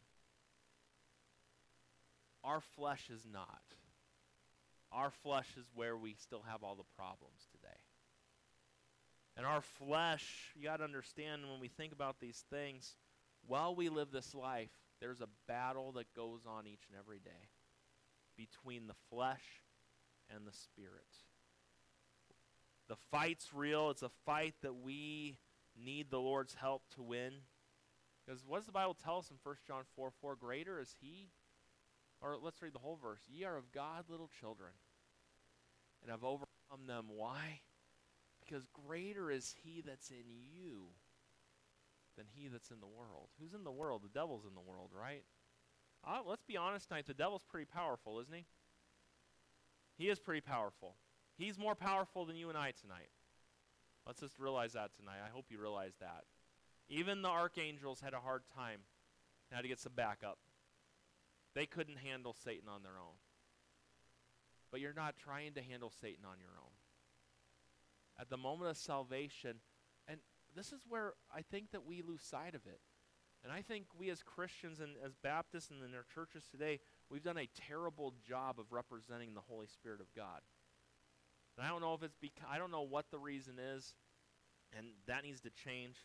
Our 2.44 2.60
flesh 2.60 3.10
is 3.12 3.26
not. 3.30 3.64
Our 4.92 5.10
flesh 5.10 5.48
is 5.58 5.66
where 5.74 5.96
we 5.96 6.14
still 6.14 6.44
have 6.48 6.62
all 6.62 6.76
the 6.76 6.84
problems 6.96 7.48
today. 7.50 7.80
And 9.36 9.44
our 9.44 9.62
flesh, 9.62 10.52
you 10.54 10.62
got 10.62 10.76
to 10.76 10.84
understand 10.84 11.42
when 11.50 11.58
we 11.58 11.66
think 11.66 11.92
about 11.92 12.20
these 12.20 12.44
things, 12.50 12.94
while 13.46 13.74
we 13.74 13.88
live 13.88 14.10
this 14.10 14.34
life, 14.34 14.70
there's 15.00 15.20
a 15.20 15.28
battle 15.46 15.92
that 15.92 16.14
goes 16.14 16.40
on 16.46 16.66
each 16.66 16.86
and 16.88 16.98
every 16.98 17.18
day 17.18 17.50
between 18.36 18.86
the 18.86 18.94
flesh 19.10 19.62
and 20.34 20.46
the 20.46 20.52
spirit. 20.52 21.06
The 22.88 22.96
fight's 23.10 23.52
real. 23.54 23.90
It's 23.90 24.02
a 24.02 24.10
fight 24.26 24.54
that 24.62 24.74
we 24.74 25.38
need 25.76 26.10
the 26.10 26.20
Lord's 26.20 26.54
help 26.54 26.82
to 26.94 27.02
win. 27.02 27.32
Because 28.24 28.42
what 28.46 28.58
does 28.58 28.66
the 28.66 28.72
Bible 28.72 28.94
tell 28.94 29.18
us 29.18 29.30
in 29.30 29.36
1 29.42 29.56
John 29.66 29.82
4 29.96 30.10
4? 30.20 30.36
Greater 30.36 30.80
is 30.80 30.94
He. 31.00 31.28
Or 32.20 32.36
let's 32.40 32.62
read 32.62 32.72
the 32.72 32.78
whole 32.78 32.98
verse. 33.00 33.20
Ye 33.28 33.44
are 33.44 33.56
of 33.56 33.72
God, 33.72 34.04
little 34.08 34.30
children, 34.40 34.70
and 36.00 36.10
have 36.10 36.24
overcome 36.24 36.86
them. 36.86 37.06
Why? 37.08 37.60
Because 38.40 38.66
greater 38.86 39.30
is 39.30 39.54
He 39.62 39.82
that's 39.84 40.10
in 40.10 40.24
you 40.30 40.88
than 42.16 42.26
He 42.34 42.48
that's 42.48 42.70
in 42.70 42.80
the 42.80 42.86
world. 42.86 43.28
Who's 43.40 43.54
in 43.54 43.64
the 43.64 43.72
world? 43.72 44.02
The 44.02 44.18
devil's 44.18 44.44
in 44.44 44.54
the 44.54 44.60
world, 44.60 44.90
right? 44.98 45.24
Uh, 46.06 46.20
let's 46.26 46.42
be 46.42 46.56
honest 46.56 46.88
tonight. 46.88 47.06
The 47.06 47.14
devil's 47.14 47.44
pretty 47.44 47.66
powerful, 47.66 48.20
isn't 48.20 48.34
he? 48.34 48.46
He 49.96 50.08
is 50.08 50.18
pretty 50.18 50.40
powerful. 50.40 50.96
He's 51.36 51.58
more 51.58 51.74
powerful 51.74 52.24
than 52.24 52.36
you 52.36 52.48
and 52.48 52.58
I 52.58 52.72
tonight. 52.72 53.10
Let's 54.06 54.20
just 54.20 54.38
realize 54.38 54.74
that 54.74 54.90
tonight. 54.98 55.18
I 55.24 55.30
hope 55.30 55.46
you 55.50 55.60
realize 55.60 55.94
that. 56.00 56.24
Even 56.88 57.22
the 57.22 57.28
archangels 57.28 58.00
had 58.00 58.12
a 58.12 58.20
hard 58.20 58.42
time 58.54 58.80
Now 59.50 59.60
to 59.60 59.68
get 59.68 59.78
some 59.78 59.92
backup. 59.94 60.38
They 61.54 61.66
couldn't 61.66 61.98
handle 61.98 62.34
Satan 62.34 62.68
on 62.68 62.82
their 62.82 62.98
own. 62.98 63.16
But 64.70 64.80
you're 64.80 64.92
not 64.92 65.16
trying 65.16 65.54
to 65.54 65.62
handle 65.62 65.90
Satan 65.90 66.24
on 66.24 66.38
your 66.40 66.58
own. 66.58 66.72
At 68.18 68.28
the 68.28 68.36
moment 68.36 68.70
of 68.70 68.76
salvation, 68.76 69.56
this 70.54 70.72
is 70.72 70.80
where 70.88 71.14
I 71.34 71.42
think 71.42 71.72
that 71.72 71.86
we 71.86 72.02
lose 72.02 72.22
sight 72.22 72.54
of 72.54 72.66
it. 72.66 72.80
And 73.42 73.52
I 73.52 73.60
think 73.60 73.84
we 73.98 74.08
as 74.08 74.22
Christians 74.22 74.80
and 74.80 74.92
as 75.04 75.14
Baptists 75.14 75.70
and 75.70 75.82
in 75.84 75.94
our 75.94 76.06
churches 76.14 76.44
today, 76.50 76.80
we've 77.10 77.22
done 77.22 77.36
a 77.36 77.48
terrible 77.68 78.14
job 78.26 78.58
of 78.58 78.72
representing 78.72 79.34
the 79.34 79.42
Holy 79.42 79.66
Spirit 79.66 80.00
of 80.00 80.06
God. 80.16 80.40
And 81.56 81.66
I 81.66 81.68
don't 81.68 81.82
know 81.82 81.92
if 81.94 82.02
it's 82.02 82.16
because, 82.20 82.46
I 82.50 82.56
don't 82.58 82.70
know 82.70 82.82
what 82.82 83.10
the 83.10 83.18
reason 83.18 83.56
is, 83.58 83.94
and 84.76 84.86
that 85.06 85.24
needs 85.24 85.40
to 85.42 85.50
change. 85.50 85.96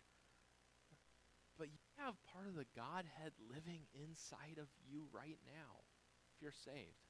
But 1.58 1.68
you 1.68 1.80
have 1.98 2.14
part 2.34 2.46
of 2.48 2.56
the 2.56 2.66
Godhead 2.76 3.32
living 3.50 3.82
inside 3.94 4.60
of 4.60 4.68
you 4.90 5.04
right 5.14 5.40
now, 5.46 5.80
if 6.36 6.42
you're 6.42 6.52
saved. 6.52 7.08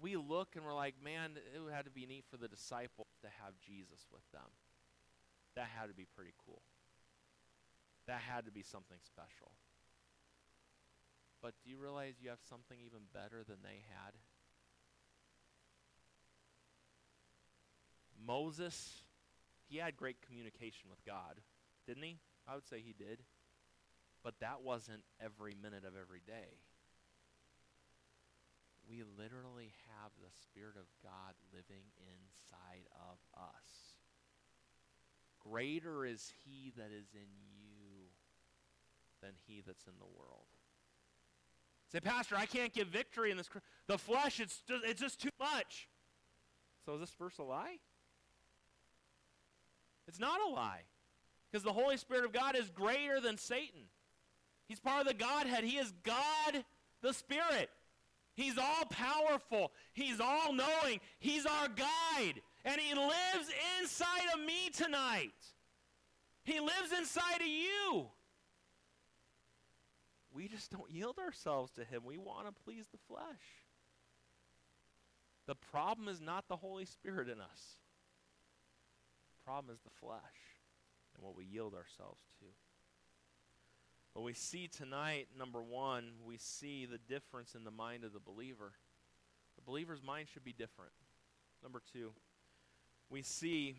We 0.00 0.16
look 0.16 0.54
and 0.54 0.64
we're 0.64 0.74
like, 0.74 0.94
man, 1.02 1.32
it 1.36 1.72
had 1.72 1.86
to 1.86 1.90
be 1.90 2.06
neat 2.06 2.24
for 2.30 2.36
the 2.36 2.48
disciples 2.48 3.08
to 3.22 3.28
have 3.42 3.58
Jesus 3.66 4.06
with 4.12 4.22
them. 4.30 4.46
That 5.58 5.66
had 5.74 5.88
to 5.88 5.94
be 5.94 6.06
pretty 6.14 6.30
cool. 6.46 6.62
That 8.06 8.20
had 8.22 8.46
to 8.46 8.52
be 8.52 8.62
something 8.62 8.98
special. 9.02 9.50
But 11.42 11.54
do 11.64 11.70
you 11.70 11.78
realize 11.78 12.14
you 12.22 12.30
have 12.30 12.38
something 12.48 12.78
even 12.78 13.10
better 13.12 13.42
than 13.42 13.58
they 13.64 13.82
had? 13.90 14.14
Moses, 18.24 19.02
he 19.68 19.78
had 19.78 19.96
great 19.96 20.22
communication 20.22 20.90
with 20.90 21.04
God, 21.04 21.42
didn't 21.88 22.04
he? 22.04 22.18
I 22.46 22.54
would 22.54 22.68
say 22.68 22.78
he 22.78 22.94
did. 22.96 23.18
But 24.22 24.38
that 24.38 24.62
wasn't 24.62 25.02
every 25.20 25.56
minute 25.60 25.82
of 25.82 25.94
every 25.98 26.22
day. 26.24 26.62
We 28.88 29.02
literally 29.02 29.74
have 29.90 30.12
the 30.22 30.30
Spirit 30.38 30.76
of 30.78 30.86
God 31.02 31.34
living 31.52 31.90
inside 31.98 32.86
of 32.94 33.18
us. 33.34 33.87
Greater 35.50 36.04
is 36.04 36.32
he 36.44 36.72
that 36.76 36.90
is 36.92 37.06
in 37.14 37.28
you 37.52 38.06
than 39.22 39.32
he 39.46 39.62
that's 39.66 39.86
in 39.86 39.94
the 39.98 40.18
world. 40.18 40.46
Say, 41.90 42.00
Pastor, 42.00 42.36
I 42.36 42.46
can't 42.46 42.72
get 42.72 42.88
victory 42.88 43.30
in 43.30 43.36
this. 43.36 43.48
The 43.86 43.96
flesh, 43.96 44.40
it's, 44.40 44.62
it's 44.68 45.00
just 45.00 45.20
too 45.20 45.30
much. 45.40 45.88
So 46.84 46.94
is 46.94 47.00
this 47.00 47.14
verse 47.18 47.38
a 47.38 47.42
lie? 47.42 47.76
It's 50.06 50.20
not 50.20 50.40
a 50.46 50.50
lie. 50.50 50.82
Because 51.50 51.64
the 51.64 51.72
Holy 51.72 51.96
Spirit 51.96 52.24
of 52.24 52.32
God 52.32 52.56
is 52.56 52.68
greater 52.70 53.20
than 53.20 53.38
Satan. 53.38 53.80
He's 54.66 54.80
part 54.80 55.00
of 55.00 55.06
the 55.06 55.14
Godhead. 55.14 55.64
He 55.64 55.78
is 55.78 55.92
God 56.02 56.64
the 57.00 57.14
Spirit. 57.14 57.70
He's 58.34 58.58
all 58.58 58.84
powerful. 58.90 59.72
He's 59.94 60.20
all 60.20 60.52
knowing. 60.52 61.00
He's 61.18 61.46
our 61.46 61.68
guide. 61.68 62.40
And 62.68 62.80
He 62.80 62.94
lives 62.94 63.48
inside 63.80 64.28
of 64.34 64.40
me 64.44 64.68
tonight. 64.72 65.32
He 66.44 66.60
lives 66.60 66.92
inside 66.96 67.40
of 67.40 67.46
you. 67.46 68.06
We 70.32 70.48
just 70.48 70.70
don't 70.70 70.90
yield 70.90 71.18
ourselves 71.18 71.72
to 71.72 71.84
Him. 71.84 72.02
We 72.04 72.18
want 72.18 72.46
to 72.46 72.62
please 72.64 72.86
the 72.92 72.98
flesh. 73.08 73.24
The 75.46 75.54
problem 75.54 76.08
is 76.08 76.20
not 76.20 76.46
the 76.46 76.56
Holy 76.56 76.84
Spirit 76.84 77.28
in 77.28 77.40
us 77.40 77.78
the 79.48 79.50
problem 79.50 79.74
is 79.74 79.80
the 79.80 80.06
flesh 80.06 80.20
and 81.14 81.24
what 81.24 81.34
we 81.34 81.44
yield 81.46 81.72
ourselves 81.72 82.20
to. 82.40 82.44
But 84.14 84.20
we 84.20 84.34
see 84.34 84.68
tonight, 84.68 85.28
number 85.38 85.62
one, 85.62 86.10
we 86.22 86.36
see 86.36 86.84
the 86.84 86.98
difference 86.98 87.54
in 87.54 87.64
the 87.64 87.70
mind 87.70 88.04
of 88.04 88.12
the 88.12 88.20
believer. 88.20 88.72
The 89.56 89.62
believer's 89.62 90.02
mind 90.02 90.28
should 90.28 90.44
be 90.44 90.52
different. 90.52 90.92
Number 91.62 91.80
two, 91.92 92.12
we 93.10 93.22
see 93.22 93.76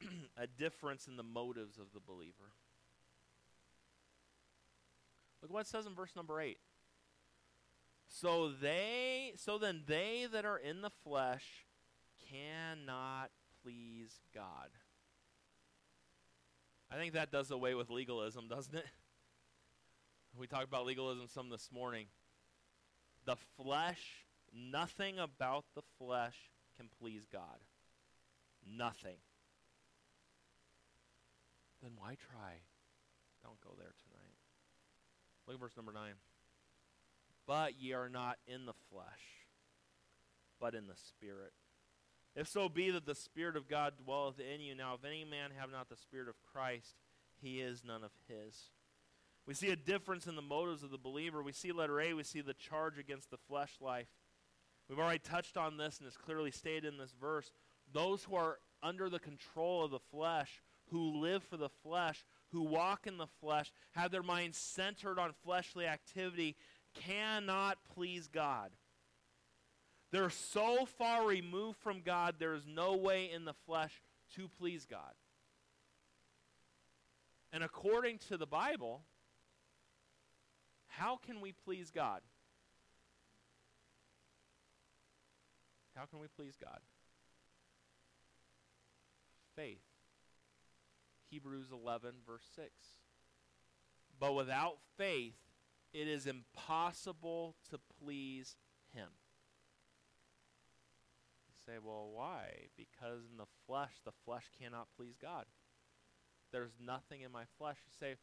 a 0.36 0.46
difference 0.46 1.06
in 1.06 1.16
the 1.16 1.22
motives 1.22 1.78
of 1.78 1.86
the 1.94 2.00
believer. 2.00 2.52
Look 5.42 5.52
what 5.52 5.60
it 5.60 5.66
says 5.66 5.86
in 5.86 5.94
verse 5.94 6.14
number 6.16 6.40
8. 6.40 6.58
So 8.08 8.50
they 8.50 9.32
so 9.36 9.58
then 9.58 9.82
they 9.86 10.26
that 10.32 10.44
are 10.44 10.58
in 10.58 10.80
the 10.80 10.90
flesh 11.04 11.66
cannot 12.30 13.30
please 13.62 14.20
God. 14.34 14.70
I 16.90 16.96
think 16.96 17.14
that 17.14 17.32
does 17.32 17.50
away 17.50 17.74
with 17.74 17.90
legalism, 17.90 18.48
doesn't 18.48 18.74
it? 18.74 18.86
We 20.38 20.46
talked 20.46 20.68
about 20.68 20.84
legalism 20.84 21.28
some 21.28 21.48
this 21.48 21.70
morning. 21.72 22.08
The 23.24 23.36
flesh, 23.56 24.26
nothing 24.52 25.18
about 25.18 25.64
the 25.74 25.80
flesh 25.98 26.36
can 26.76 26.90
please 27.00 27.26
God. 27.32 27.56
Nothing. 28.66 29.18
Then 31.82 31.92
why 31.96 32.16
try? 32.16 32.62
Don't 33.42 33.60
go 33.60 33.70
there 33.78 33.94
tonight. 34.02 34.34
Look 35.46 35.54
at 35.54 35.60
verse 35.60 35.76
number 35.76 35.92
9. 35.92 36.02
But 37.46 37.80
ye 37.80 37.92
are 37.92 38.08
not 38.08 38.38
in 38.46 38.66
the 38.66 38.74
flesh, 38.90 39.46
but 40.58 40.74
in 40.74 40.88
the 40.88 40.96
Spirit 40.96 41.52
if 42.36 42.46
so 42.46 42.68
be 42.68 42.90
that 42.90 43.06
the 43.06 43.14
Spirit 43.14 43.56
of 43.56 43.66
God 43.66 43.94
dwelleth 44.04 44.38
in 44.38 44.60
you. 44.60 44.74
Now, 44.74 44.94
if 44.94 45.04
any 45.04 45.24
man 45.24 45.50
have 45.58 45.72
not 45.72 45.88
the 45.88 45.96
Spirit 45.96 46.28
of 46.28 46.34
Christ, 46.52 46.94
he 47.40 47.60
is 47.60 47.82
none 47.82 48.04
of 48.04 48.10
his. 48.28 48.70
We 49.46 49.54
see 49.54 49.70
a 49.70 49.76
difference 49.76 50.26
in 50.26 50.36
the 50.36 50.42
motives 50.42 50.82
of 50.82 50.90
the 50.90 50.98
believer. 50.98 51.42
We 51.42 51.52
see 51.52 51.72
letter 51.72 51.98
A, 51.98 52.12
we 52.12 52.24
see 52.24 52.42
the 52.42 52.52
charge 52.52 52.98
against 52.98 53.30
the 53.30 53.38
flesh 53.48 53.72
life. 53.80 54.08
We've 54.88 54.98
already 54.98 55.18
touched 55.18 55.56
on 55.56 55.78
this, 55.78 55.98
and 55.98 56.06
it's 56.06 56.16
clearly 56.16 56.50
stated 56.50 56.92
in 56.92 56.98
this 56.98 57.14
verse. 57.18 57.50
Those 57.96 58.24
who 58.24 58.36
are 58.36 58.58
under 58.82 59.08
the 59.08 59.18
control 59.18 59.82
of 59.82 59.90
the 59.90 59.98
flesh, 59.98 60.60
who 60.90 61.18
live 61.18 61.42
for 61.42 61.56
the 61.56 61.70
flesh, 61.82 62.26
who 62.52 62.60
walk 62.60 63.06
in 63.06 63.16
the 63.16 63.26
flesh, 63.40 63.72
have 63.92 64.10
their 64.10 64.22
minds 64.22 64.58
centered 64.58 65.18
on 65.18 65.32
fleshly 65.42 65.86
activity, 65.86 66.56
cannot 66.92 67.78
please 67.94 68.28
God. 68.28 68.72
They're 70.12 70.28
so 70.28 70.84
far 70.84 71.26
removed 71.26 71.78
from 71.78 72.02
God, 72.02 72.34
there 72.38 72.52
is 72.52 72.66
no 72.66 72.96
way 72.96 73.30
in 73.32 73.46
the 73.46 73.54
flesh 73.64 74.02
to 74.34 74.46
please 74.46 74.84
God. 74.84 75.14
And 77.50 77.64
according 77.64 78.18
to 78.28 78.36
the 78.36 78.46
Bible, 78.46 79.04
how 80.88 81.16
can 81.16 81.40
we 81.40 81.52
please 81.64 81.90
God? 81.90 82.20
How 85.94 86.04
can 86.04 86.18
we 86.20 86.26
please 86.36 86.58
God? 86.62 86.80
Faith. 89.56 89.80
Hebrews 91.30 91.72
11, 91.72 92.12
verse 92.26 92.44
6. 92.54 92.68
But 94.20 94.34
without 94.34 94.76
faith, 94.96 95.34
it 95.92 96.08
is 96.08 96.26
impossible 96.26 97.56
to 97.70 97.78
please 98.00 98.56
Him. 98.94 99.08
You 101.48 101.54
say, 101.64 101.78
well, 101.82 102.10
why? 102.12 102.68
Because 102.76 103.22
in 103.30 103.38
the 103.38 103.46
flesh, 103.66 103.92
the 104.04 104.12
flesh 104.24 104.44
cannot 104.60 104.88
please 104.96 105.16
God. 105.20 105.46
There's 106.52 106.74
nothing 106.84 107.22
in 107.22 107.32
my 107.32 107.44
flesh. 107.58 107.78
You 107.86 107.92
say, 107.98 108.16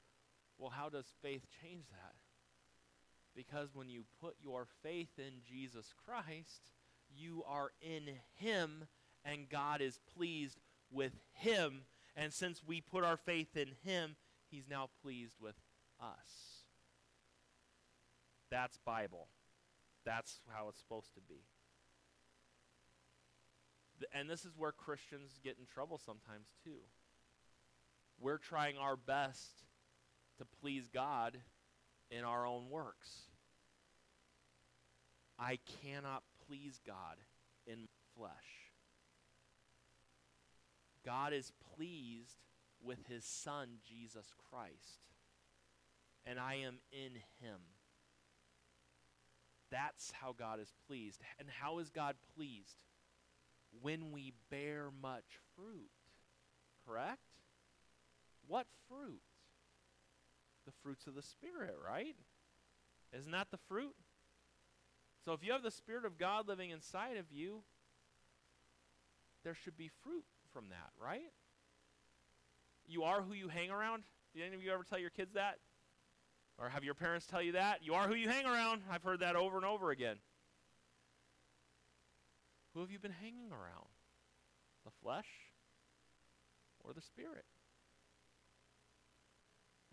well, 0.57 0.69
how 0.69 0.89
does 0.89 1.11
faith 1.21 1.47
change 1.61 1.85
that? 1.91 2.15
Because 3.35 3.69
when 3.73 3.89
you 3.89 4.03
put 4.21 4.35
your 4.41 4.67
faith 4.83 5.17
in 5.17 5.41
Jesus 5.47 5.93
Christ, 6.05 6.71
you 7.15 7.43
are 7.47 7.71
in 7.81 8.03
Him, 8.35 8.85
and 9.25 9.49
God 9.49 9.81
is 9.81 9.99
pleased 10.15 10.59
with 10.93 11.13
Him. 11.33 11.81
And 12.15 12.31
since 12.31 12.61
we 12.65 12.81
put 12.81 13.03
our 13.03 13.17
faith 13.17 13.57
in 13.57 13.69
Him, 13.83 14.15
He's 14.49 14.69
now 14.69 14.89
pleased 15.01 15.35
with 15.41 15.55
us. 15.99 16.63
That's 18.51 18.77
Bible. 18.85 19.27
That's 20.05 20.41
how 20.53 20.69
it's 20.69 20.79
supposed 20.79 21.13
to 21.15 21.21
be. 21.21 21.41
And 24.13 24.29
this 24.29 24.45
is 24.45 24.51
where 24.57 24.71
Christians 24.71 25.39
get 25.43 25.57
in 25.59 25.65
trouble 25.65 25.97
sometimes, 25.97 26.47
too. 26.63 26.81
We're 28.19 28.37
trying 28.37 28.77
our 28.77 28.95
best 28.95 29.63
to 30.37 30.45
please 30.61 30.89
God 30.93 31.37
in 32.11 32.23
our 32.23 32.45
own 32.45 32.69
works. 32.69 33.21
I 35.39 35.57
cannot 35.83 36.23
please 36.47 36.79
God 36.85 37.17
in 37.65 37.87
flesh. 38.15 38.62
God 41.05 41.33
is 41.33 41.51
pleased 41.75 42.37
with 42.83 43.07
his 43.07 43.23
Son, 43.23 43.79
Jesus 43.87 44.33
Christ, 44.49 45.01
and 46.25 46.39
I 46.39 46.55
am 46.55 46.79
in 46.91 47.13
him. 47.41 47.59
That's 49.71 50.11
how 50.21 50.35
God 50.37 50.59
is 50.59 50.71
pleased. 50.87 51.19
And 51.39 51.47
how 51.49 51.79
is 51.79 51.89
God 51.89 52.15
pleased? 52.35 52.77
When 53.81 54.11
we 54.11 54.33
bear 54.51 54.89
much 55.01 55.39
fruit. 55.55 55.89
Correct? 56.85 57.19
What 58.47 58.67
fruit? 58.87 59.21
The 60.65 60.73
fruits 60.83 61.07
of 61.07 61.15
the 61.15 61.23
Spirit, 61.23 61.75
right? 61.83 62.15
Isn't 63.17 63.31
that 63.31 63.51
the 63.51 63.57
fruit? 63.57 63.95
So 65.25 65.33
if 65.33 65.43
you 65.43 65.53
have 65.53 65.63
the 65.63 65.71
Spirit 65.71 66.05
of 66.05 66.17
God 66.17 66.47
living 66.47 66.69
inside 66.69 67.17
of 67.17 67.31
you, 67.31 67.63
there 69.43 69.55
should 69.55 69.77
be 69.77 69.89
fruit 70.03 70.25
from 70.53 70.69
that, 70.69 70.91
right? 71.01 71.31
You 72.87 73.03
are 73.03 73.21
who 73.21 73.33
you 73.33 73.47
hang 73.47 73.71
around. 73.71 74.03
Did 74.35 74.43
any 74.43 74.55
of 74.55 74.63
you 74.63 74.71
ever 74.71 74.83
tell 74.83 74.99
your 74.99 75.09
kids 75.09 75.33
that? 75.33 75.57
Or 76.59 76.69
have 76.69 76.83
your 76.83 76.93
parents 76.93 77.25
tell 77.25 77.41
you 77.41 77.53
that? 77.53 77.79
You 77.83 77.95
are 77.95 78.07
who 78.07 78.13
you 78.13 78.29
hang 78.29 78.45
around. 78.45 78.81
I've 78.89 79.03
heard 79.03 79.21
that 79.21 79.35
over 79.35 79.57
and 79.57 79.65
over 79.65 79.91
again. 79.91 80.17
Who 82.73 82.81
have 82.81 82.91
you 82.91 82.99
been 82.99 83.11
hanging 83.11 83.51
around? 83.51 83.89
The 84.85 84.91
flesh 85.01 85.27
or 86.83 86.93
the 86.93 87.01
spirit? 87.01 87.45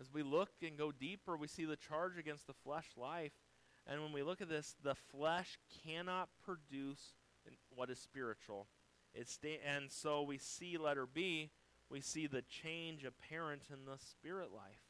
As 0.00 0.12
we 0.12 0.22
look 0.22 0.50
and 0.62 0.78
go 0.78 0.92
deeper, 0.92 1.36
we 1.36 1.46
see 1.46 1.64
the 1.64 1.76
charge 1.76 2.16
against 2.18 2.46
the 2.46 2.54
flesh 2.64 2.86
life. 2.96 3.32
And 3.86 4.02
when 4.02 4.12
we 4.12 4.22
look 4.22 4.40
at 4.40 4.48
this, 4.48 4.76
the 4.82 4.94
flesh 4.94 5.58
cannot 5.84 6.28
produce 6.44 7.14
what 7.74 7.90
is 7.90 7.98
spiritual. 7.98 8.66
Sta- 9.24 9.60
and 9.66 9.90
so 9.90 10.22
we 10.22 10.38
see 10.38 10.78
letter 10.78 11.06
B, 11.06 11.50
we 11.90 12.00
see 12.00 12.26
the 12.26 12.42
change 12.42 13.04
apparent 13.04 13.62
in 13.72 13.84
the 13.84 13.98
spirit 13.98 14.50
life. 14.54 14.82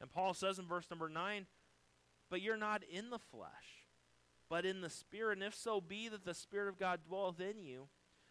And 0.00 0.10
Paul 0.10 0.34
says 0.34 0.58
in 0.58 0.66
verse 0.66 0.86
number 0.90 1.08
9, 1.08 1.46
But 2.30 2.42
you're 2.42 2.56
not 2.56 2.82
in 2.84 3.10
the 3.10 3.18
flesh, 3.18 3.86
but 4.48 4.64
in 4.64 4.80
the 4.80 4.90
spirit. 4.90 5.38
And 5.38 5.46
if 5.46 5.54
so 5.54 5.80
be 5.80 6.08
that 6.08 6.24
the 6.24 6.34
Spirit 6.34 6.68
of 6.68 6.78
God 6.78 7.00
dwelleth 7.06 7.40
in 7.40 7.62
you. 7.62 7.88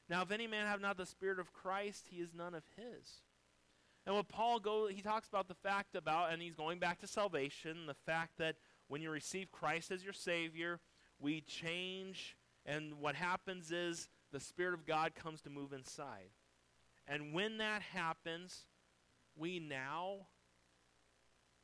Now, 0.10 0.22
if 0.22 0.32
any 0.32 0.48
man 0.48 0.66
have 0.68 0.80
not 0.80 0.98
the 0.98 1.06
Spirit 1.06 1.40
of 1.40 1.52
Christ, 1.52 2.06
he 2.10 2.18
is 2.18 2.34
none 2.34 2.54
of 2.54 2.64
his. 2.78 3.22
And 4.06 4.16
what 4.16 4.30
Paul 4.30 4.60
go, 4.60 4.88
he 4.88 5.02
talks 5.02 5.28
about 5.28 5.50
the 5.50 5.54
fact 5.54 5.96
about, 5.96 6.32
and 6.32 6.42
he's 6.42 6.56
going 6.56 6.80
back 6.80 7.00
to 7.00 7.08
salvation, 7.08 7.88
the 7.88 7.94
fact 8.06 8.38
that 8.38 8.56
when 8.88 9.02
you 9.02 9.12
receive 9.12 9.52
Christ 9.52 9.92
as 9.92 10.02
your 10.02 10.14
Savior, 10.14 10.80
we 11.20 11.42
change, 11.42 12.38
and 12.66 13.02
what 13.02 13.16
happens 13.16 13.70
is 13.70 14.08
the 14.38 14.44
Spirit 14.44 14.76
of 14.76 14.86
God 14.86 15.16
comes 15.16 15.42
to 15.42 15.50
move 15.50 15.74
inside. 15.74 16.30
And 17.08 17.34
when 17.34 17.58
that 17.58 17.82
happens, 17.82 18.66
we 19.36 19.60
now 19.60 20.28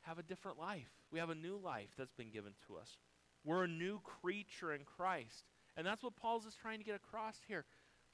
have 0.00 0.18
a 0.18 0.24
different 0.24 0.58
life. 0.58 0.90
We 1.12 1.20
have 1.20 1.30
a 1.30 1.36
new 1.36 1.56
life 1.56 1.90
that's 1.96 2.14
been 2.14 2.30
given 2.30 2.54
to 2.66 2.74
us. 2.74 2.96
We're 3.44 3.62
a 3.62 3.68
new 3.68 4.00
creature 4.00 4.72
in 4.72 4.80
Christ. 4.96 5.44
And 5.76 5.86
that's 5.86 6.02
what 6.02 6.16
Paul's 6.16 6.46
is 6.46 6.56
trying 6.60 6.80
to 6.80 6.84
get 6.84 6.96
across 6.96 7.36
here. 7.46 7.64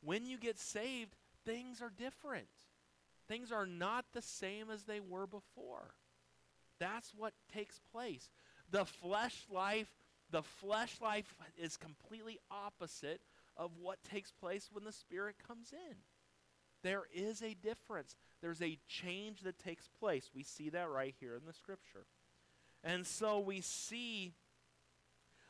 When 0.05 0.27
you 0.27 0.37
get 0.37 0.59
saved, 0.59 1.16
things 1.46 1.81
are 1.81 1.92
different. 1.96 2.49
Things 3.29 3.51
are 3.53 3.66
not 3.66 4.05
the 4.12 4.20
same 4.20 4.66
as 4.70 4.83
they 4.83 5.01
were 5.01 5.27
before. 5.27 5.94
That's 6.79 7.14
what 7.16 7.33
takes 7.51 7.81
place. 7.92 8.29
The 8.70 8.85
flesh 8.85 9.46
life, 9.51 9.88
the 10.31 10.42
flesh 10.42 10.96
life 11.01 11.35
is 11.57 11.79
completely 11.79 12.38
opposite 12.51 13.23
of 13.57 13.73
what 13.81 14.03
takes 14.03 14.33
place 14.33 14.69
when 14.73 14.85
the 14.85 14.93
Spirit 14.93 15.37
comes 15.47 15.73
in. 15.73 15.97
There 16.83 17.03
is 17.13 17.43
a 17.43 17.55
difference. 17.55 18.17
There's 18.41 18.63
a 18.63 18.79
change 18.89 19.41
that 19.43 19.59
takes 19.59 19.89
place. 19.89 20.31
We 20.35 20.43
see 20.43 20.71
that 20.71 20.89
right 20.89 21.15
here 21.21 21.35
in 21.35 21.45
the 21.47 21.53
scripture. 21.53 22.07
And 22.83 23.07
so 23.07 23.39
we 23.39 23.61
see 23.61 24.33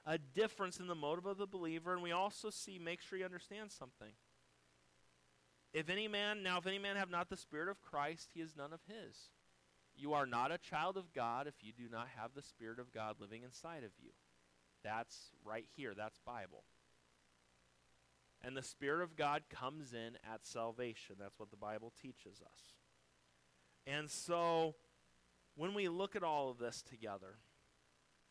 a 0.05 0.19
difference 0.19 0.81
in 0.81 0.89
the 0.89 0.95
motive 0.95 1.27
of 1.27 1.39
the 1.39 1.47
believer, 1.47 1.93
and 1.93 2.03
we 2.03 2.11
also 2.11 2.51
see, 2.51 2.79
make 2.79 3.01
sure 3.01 3.19
you 3.19 3.25
understand 3.25 3.71
something. 3.71 4.13
If 5.73 5.89
any 5.89 6.09
man, 6.09 6.43
now 6.43 6.59
if 6.59 6.67
any 6.67 6.79
man 6.81 6.97
have 6.97 7.11
not 7.11 7.29
the 7.29 7.37
Spirit 7.37 7.69
of 7.69 7.81
Christ, 7.81 8.31
he 8.35 8.41
is 8.41 8.57
none 8.57 8.73
of 8.73 8.81
his. 8.89 9.31
You 9.95 10.15
are 10.15 10.27
not 10.27 10.51
a 10.51 10.59
child 10.59 10.97
of 10.97 11.13
God 11.13 11.47
if 11.47 11.55
you 11.63 11.73
do 11.73 11.89
not 11.91 12.09
have 12.17 12.31
the 12.35 12.43
Spirit 12.43 12.81
of 12.81 12.93
God 12.93 13.17
living 13.21 13.43
inside 13.45 13.85
of 13.85 13.91
you. 14.03 14.11
That's 14.83 15.31
right 15.45 15.67
here. 15.77 15.93
That's 15.97 16.19
Bible. 16.27 16.65
And 18.43 18.57
the 18.57 18.63
Spirit 18.63 19.03
of 19.03 19.17
God 19.17 19.43
comes 19.51 19.93
in 19.93 20.17
at 20.33 20.47
salvation. 20.47 21.17
That's 21.19 21.39
what 21.39 21.51
the 21.51 21.57
Bible 21.57 21.93
teaches 22.01 22.41
us. 22.41 22.61
And 23.87 24.11
so, 24.11 24.75
when 25.57 25.75
we 25.75 25.89
look 25.89 26.17
at 26.17 26.23
all 26.23 26.51
of 26.51 26.59
this 26.59 26.83
together, 26.83 27.37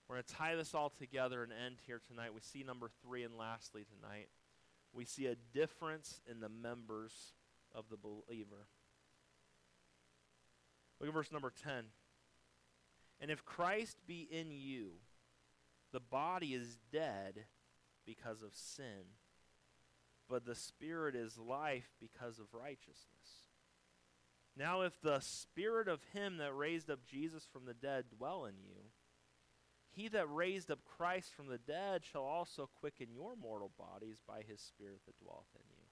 we're 0.08 0.16
going 0.16 0.24
to 0.28 0.34
tie 0.34 0.56
this 0.56 0.74
all 0.74 0.90
together 0.90 1.44
and 1.44 1.52
end 1.52 1.76
here 1.86 2.02
tonight. 2.08 2.34
We 2.34 2.42
see 2.42 2.64
number 2.64 2.90
three, 3.04 3.24
and 3.24 3.38
lastly 3.38 3.86
tonight, 3.86 4.30
we 4.92 5.06
see 5.06 5.28
a 5.28 5.36
difference 5.54 6.22
in 6.30 6.40
the 6.40 6.50
members 6.50 7.14
of 7.76 7.86
the 7.92 7.98
believer. 7.98 8.68
Look 11.00 11.10
at 11.10 11.14
verse 11.14 11.32
number 11.32 11.54
10. 11.64 11.86
And 13.22 13.30
if 13.30 13.46
Christ 13.46 13.98
be 14.08 14.28
in 14.32 14.52
you, 14.52 14.94
the 15.92 16.00
body 16.00 16.54
is 16.54 16.78
dead 16.92 17.46
because 18.06 18.42
of 18.42 18.56
sin, 18.56 19.06
but 20.30 20.46
the 20.46 20.56
Spirit 20.56 21.16
is 21.16 21.38
life 21.38 21.90
because 22.00 22.40
of 22.40 22.54
righteousness. 22.54 23.48
Now, 24.56 24.82
if 24.82 24.94
the 25.02 25.20
Spirit 25.20 25.88
of 25.88 26.02
Him 26.14 26.38
that 26.38 26.56
raised 26.56 26.90
up 26.90 27.00
Jesus 27.06 27.48
from 27.52 27.66
the 27.66 27.74
dead 27.74 28.06
dwell 28.18 28.46
in 28.46 28.56
you, 28.60 28.92
he 29.92 30.08
that 30.10 30.32
raised 30.32 30.72
up 30.72 30.80
Christ 30.98 31.34
from 31.36 31.48
the 31.48 31.58
dead 31.58 32.04
shall 32.06 32.24
also 32.24 32.70
quicken 32.80 33.08
your 33.12 33.36
mortal 33.36 33.72
bodies 33.78 34.22
by 34.26 34.44
his 34.48 34.62
Spirit 34.62 35.02
that 35.06 35.20
dwelleth 35.20 35.54
in 35.56 35.66
you. 35.70 35.84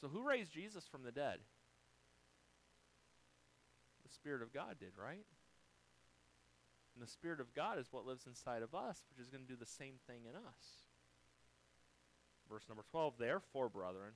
So, 0.00 0.08
who 0.08 0.26
raised 0.26 0.52
Jesus 0.52 0.84
from 0.86 1.04
the 1.04 1.12
dead? 1.12 1.38
The 4.02 4.12
Spirit 4.12 4.42
of 4.42 4.52
God 4.52 4.76
did, 4.80 4.92
right? 4.98 5.24
And 6.94 7.02
the 7.06 7.10
Spirit 7.10 7.40
of 7.40 7.54
God 7.54 7.78
is 7.78 7.92
what 7.92 8.06
lives 8.06 8.26
inside 8.26 8.62
of 8.62 8.74
us, 8.74 9.04
which 9.08 9.22
is 9.22 9.30
going 9.30 9.44
to 9.44 9.48
do 9.48 9.56
the 9.56 9.66
same 9.66 9.94
thing 10.06 10.22
in 10.28 10.34
us. 10.34 10.81
Verse 12.52 12.68
number 12.68 12.84
12 12.90 13.14
Therefore, 13.18 13.70
brethren, 13.70 14.12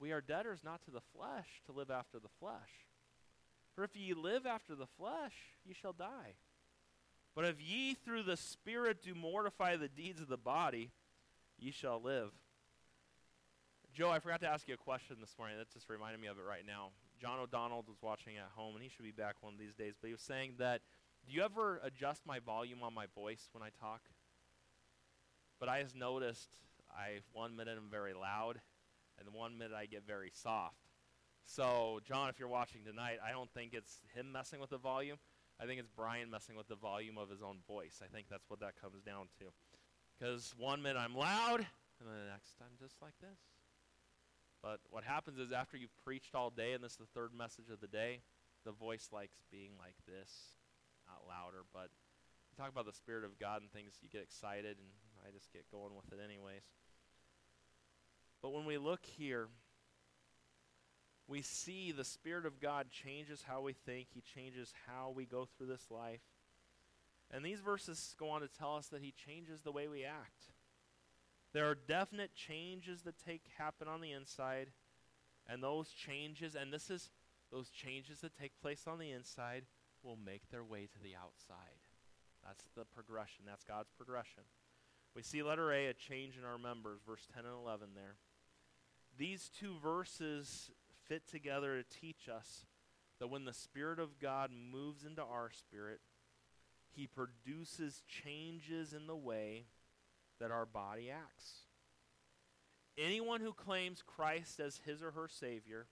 we 0.00 0.10
are 0.10 0.20
debtors 0.20 0.60
not 0.64 0.82
to 0.84 0.90
the 0.90 1.00
flesh 1.14 1.46
to 1.66 1.72
live 1.72 1.90
after 1.90 2.18
the 2.18 2.28
flesh. 2.40 2.86
For 3.74 3.84
if 3.84 3.94
ye 3.94 4.14
live 4.14 4.46
after 4.46 4.74
the 4.74 4.86
flesh, 4.86 5.34
ye 5.64 5.72
shall 5.72 5.92
die. 5.92 6.34
But 7.36 7.44
if 7.44 7.56
ye 7.60 7.94
through 7.94 8.24
the 8.24 8.36
Spirit 8.36 9.02
do 9.02 9.14
mortify 9.14 9.76
the 9.76 9.88
deeds 9.88 10.20
of 10.20 10.28
the 10.28 10.36
body, 10.36 10.90
ye 11.58 11.70
shall 11.70 12.02
live. 12.02 12.30
Joe, 13.94 14.10
I 14.10 14.18
forgot 14.18 14.40
to 14.40 14.48
ask 14.48 14.66
you 14.66 14.74
a 14.74 14.78
question 14.78 15.16
this 15.20 15.36
morning. 15.38 15.56
That 15.58 15.70
just 15.72 15.88
reminded 15.88 16.20
me 16.20 16.26
of 16.26 16.38
it 16.38 16.44
right 16.48 16.66
now. 16.66 16.90
John 17.20 17.38
O'Donnell 17.38 17.84
was 17.86 17.96
watching 18.02 18.36
at 18.36 18.50
home, 18.56 18.74
and 18.74 18.82
he 18.82 18.90
should 18.90 19.04
be 19.04 19.12
back 19.12 19.36
one 19.40 19.52
of 19.52 19.58
these 19.58 19.74
days. 19.74 19.94
But 20.00 20.08
he 20.08 20.12
was 20.14 20.22
saying 20.22 20.54
that, 20.58 20.80
do 21.26 21.32
you 21.32 21.42
ever 21.42 21.80
adjust 21.84 22.26
my 22.26 22.40
volume 22.40 22.82
on 22.82 22.92
my 22.92 23.06
voice 23.14 23.48
when 23.52 23.62
I 23.62 23.68
talk? 23.80 24.00
But 25.60 25.68
I 25.68 25.82
just 25.82 25.94
noticed 25.94 26.50
I 26.96 27.20
one 27.32 27.56
minute 27.56 27.76
I'm 27.76 27.90
very 27.90 28.14
loud, 28.14 28.60
and 29.18 29.26
the 29.26 29.36
one 29.36 29.58
minute 29.58 29.74
I 29.76 29.86
get 29.86 30.06
very 30.06 30.30
soft. 30.32 30.88
So, 31.44 32.00
John, 32.04 32.28
if 32.28 32.40
you're 32.40 32.48
watching 32.48 32.82
tonight, 32.84 33.18
I 33.24 33.30
don't 33.30 33.52
think 33.52 33.72
it's 33.72 34.00
him 34.14 34.32
messing 34.32 34.58
with 34.58 34.70
the 34.70 34.78
volume. 34.78 35.18
I 35.60 35.66
think 35.66 35.78
it's 35.78 35.88
Brian 35.88 36.30
messing 36.30 36.56
with 36.56 36.68
the 36.68 36.76
volume 36.76 37.16
of 37.18 37.30
his 37.30 37.40
own 37.40 37.58
voice. 37.68 38.02
I 38.02 38.08
think 38.12 38.26
that's 38.28 38.50
what 38.50 38.60
that 38.60 38.80
comes 38.80 39.00
down 39.02 39.28
to. 39.38 39.46
Because 40.18 40.54
one 40.58 40.82
minute 40.82 40.98
I'm 40.98 41.14
loud, 41.14 41.60
and 41.60 42.08
then 42.08 42.16
the 42.26 42.32
next 42.32 42.56
I'm 42.60 42.76
just 42.80 43.00
like 43.00 43.14
this. 43.20 43.38
But 44.62 44.80
what 44.90 45.04
happens 45.04 45.38
is 45.38 45.52
after 45.52 45.76
you've 45.76 45.96
preached 46.02 46.34
all 46.34 46.50
day, 46.50 46.72
and 46.72 46.82
this 46.82 46.92
is 46.92 46.98
the 46.98 47.12
third 47.14 47.30
message 47.36 47.70
of 47.70 47.80
the 47.80 47.86
day, 47.86 48.20
the 48.64 48.72
voice 48.72 49.10
likes 49.12 49.44
being 49.52 49.78
like 49.78 49.94
this, 50.08 50.58
not 51.06 51.22
louder. 51.28 51.62
But 51.72 51.94
you 52.50 52.56
talk 52.58 52.72
about 52.72 52.86
the 52.86 52.96
Spirit 52.96 53.24
of 53.24 53.38
God 53.38 53.62
and 53.62 53.70
things, 53.70 53.94
you 54.02 54.08
get 54.08 54.22
excited, 54.22 54.76
and 54.82 54.90
I 55.22 55.30
just 55.30 55.52
get 55.52 55.70
going 55.70 55.94
with 55.94 56.10
it 56.10 56.18
anyways. 56.18 56.66
But 58.46 58.52
when 58.52 58.64
we 58.64 58.78
look 58.78 59.00
here, 59.04 59.48
we 61.26 61.42
see 61.42 61.90
the 61.90 62.04
Spirit 62.04 62.46
of 62.46 62.60
God 62.60 62.92
changes 62.92 63.42
how 63.44 63.60
we 63.60 63.72
think, 63.72 64.06
He 64.14 64.20
changes 64.20 64.72
how 64.86 65.12
we 65.12 65.24
go 65.24 65.48
through 65.58 65.66
this 65.66 65.90
life. 65.90 66.20
And 67.28 67.44
these 67.44 67.58
verses 67.58 68.14
go 68.16 68.30
on 68.30 68.42
to 68.42 68.46
tell 68.46 68.76
us 68.76 68.86
that 68.86 69.02
He 69.02 69.12
changes 69.26 69.62
the 69.62 69.72
way 69.72 69.88
we 69.88 70.04
act. 70.04 70.52
There 71.54 71.68
are 71.68 71.74
definite 71.74 72.36
changes 72.36 73.02
that 73.02 73.16
take 73.18 73.42
happen 73.58 73.88
on 73.88 74.00
the 74.00 74.12
inside, 74.12 74.68
and 75.48 75.60
those 75.60 75.90
changes, 75.90 76.54
and 76.54 76.72
this 76.72 76.88
is 76.88 77.10
those 77.50 77.68
changes 77.68 78.20
that 78.20 78.38
take 78.38 78.52
place 78.62 78.84
on 78.86 79.00
the 79.00 79.10
inside, 79.10 79.64
will 80.04 80.18
make 80.24 80.52
their 80.52 80.62
way 80.62 80.86
to 80.86 81.02
the 81.02 81.16
outside. 81.16 81.82
That's 82.44 82.62
the 82.76 82.84
progression. 82.84 83.44
That's 83.44 83.64
God's 83.64 83.90
progression. 83.90 84.44
We 85.16 85.22
see 85.22 85.42
letter 85.42 85.72
A, 85.72 85.86
a 85.86 85.94
change 85.94 86.38
in 86.38 86.44
our 86.44 86.58
members, 86.58 87.00
verse 87.04 87.26
10 87.34 87.44
and 87.44 87.54
11 87.54 87.88
there. 87.96 88.14
These 89.18 89.50
two 89.58 89.74
verses 89.82 90.70
fit 91.08 91.26
together 91.26 91.76
to 91.76 91.98
teach 92.00 92.28
us 92.28 92.66
that 93.18 93.28
when 93.28 93.44
the 93.44 93.54
Spirit 93.54 93.98
of 93.98 94.18
God 94.18 94.50
moves 94.50 95.04
into 95.04 95.22
our 95.22 95.50
spirit, 95.50 96.00
He 96.94 97.06
produces 97.06 98.02
changes 98.06 98.92
in 98.92 99.06
the 99.06 99.16
way 99.16 99.66
that 100.38 100.50
our 100.50 100.66
body 100.66 101.10
acts. 101.10 101.66
Anyone 102.98 103.40
who 103.40 103.52
claims 103.52 104.02
Christ 104.06 104.60
as 104.60 104.80
his 104.84 105.02
or 105.02 105.10
her 105.10 105.28
Savior 105.28 105.86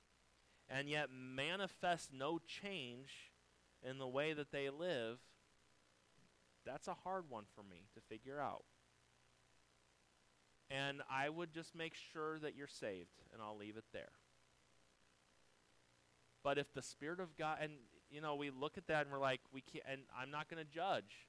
and 0.69 0.89
yet 0.89 1.09
manifests 1.13 2.09
no 2.13 2.41
change 2.47 3.31
in 3.83 3.99
the 3.99 4.09
way 4.09 4.33
that 4.33 4.51
they 4.51 4.71
live, 4.71 5.19
that's 6.65 6.89
a 6.89 6.95
hard 6.95 7.25
one 7.29 7.45
for 7.55 7.63
me 7.63 7.89
to 7.95 8.01
figure 8.01 8.41
out. 8.41 8.65
And 10.70 11.03
I 11.11 11.29
would 11.29 11.53
just 11.53 11.74
make 11.74 11.94
sure 12.12 12.38
that 12.38 12.57
you're 12.57 12.66
saved, 12.66 13.20
and 13.33 13.42
I'll 13.42 13.57
leave 13.57 13.77
it 13.77 13.85
there. 13.92 14.12
But 16.42 16.59
if 16.59 16.72
the 16.72 16.83
Spirit 16.83 17.20
of 17.20 17.37
God, 17.37 17.59
and 17.61 17.72
you 18.11 18.20
know, 18.20 18.35
we 18.35 18.50
look 18.50 18.79
at 18.79 18.87
that 18.88 19.03
and 19.03 19.12
we're 19.12 19.18
like, 19.18 19.40
we 19.53 19.61
can't, 19.61 19.85
and 19.90 20.03
I'm 20.18 20.31
not 20.31 20.48
going 20.48 20.64
to 20.64 20.70
judge. 20.70 21.29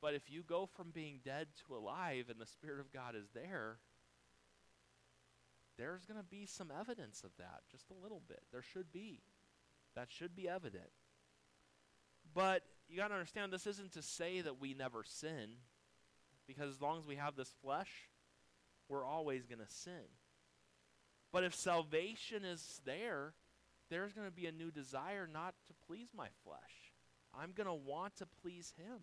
But 0.00 0.14
if 0.14 0.30
you 0.30 0.42
go 0.42 0.66
from 0.66 0.90
being 0.90 1.20
dead 1.24 1.48
to 1.66 1.76
alive 1.76 2.26
and 2.28 2.40
the 2.40 2.46
Spirit 2.46 2.80
of 2.80 2.92
God 2.92 3.14
is 3.16 3.28
there, 3.34 3.78
there's 5.78 6.04
going 6.04 6.18
to 6.18 6.24
be 6.24 6.44
some 6.46 6.72
evidence 6.78 7.22
of 7.24 7.30
that, 7.38 7.60
just 7.70 7.90
a 7.90 8.02
little 8.02 8.22
bit. 8.28 8.42
There 8.52 8.62
should 8.62 8.92
be. 8.92 9.22
That 9.94 10.08
should 10.10 10.36
be 10.36 10.48
evident. 10.48 10.90
But 12.34 12.62
you 12.88 12.96
got 12.96 13.08
to 13.08 13.14
understand, 13.14 13.52
this 13.52 13.66
isn't 13.66 13.92
to 13.92 14.02
say 14.02 14.40
that 14.40 14.60
we 14.60 14.74
never 14.74 15.02
sin, 15.04 15.50
because 16.46 16.70
as 16.70 16.80
long 16.80 16.98
as 16.98 17.06
we 17.06 17.16
have 17.16 17.36
this 17.36 17.52
flesh, 17.62 18.08
we're 18.88 19.04
always 19.04 19.46
going 19.46 19.58
to 19.58 19.72
sin. 19.72 20.08
But 21.32 21.44
if 21.44 21.54
salvation 21.54 22.44
is 22.44 22.80
there, 22.84 23.34
there's 23.90 24.12
going 24.12 24.26
to 24.26 24.32
be 24.32 24.46
a 24.46 24.52
new 24.52 24.70
desire 24.70 25.28
not 25.30 25.54
to 25.66 25.74
please 25.86 26.08
my 26.16 26.28
flesh. 26.44 26.92
I'm 27.38 27.52
going 27.52 27.66
to 27.66 27.74
want 27.74 28.16
to 28.16 28.26
please 28.42 28.74
Him. 28.76 28.98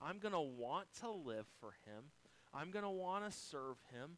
I'm 0.00 0.18
going 0.18 0.32
to 0.32 0.40
want 0.40 0.86
to 1.00 1.10
live 1.10 1.46
for 1.60 1.72
Him. 1.84 2.04
I'm 2.54 2.70
going 2.70 2.84
to 2.84 2.90
want 2.90 3.24
to 3.24 3.36
serve 3.36 3.76
Him. 3.92 4.16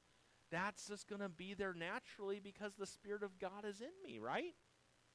That's 0.51 0.89
just 0.89 1.09
going 1.09 1.21
to 1.21 1.29
be 1.29 1.55
there 1.55 1.75
naturally 1.75 2.41
because 2.43 2.75
the 2.75 2.87
Spirit 2.87 3.23
of 3.23 3.39
God 3.39 3.65
is 3.65 3.81
in 3.81 3.89
me, 4.05 4.19
right? 4.19 4.55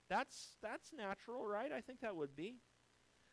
That's, 0.09 0.55
that's 0.61 0.93
natural, 0.93 1.45
right? 1.45 1.71
I 1.71 1.81
think 1.81 2.01
that 2.01 2.15
would 2.15 2.35
be. 2.35 2.55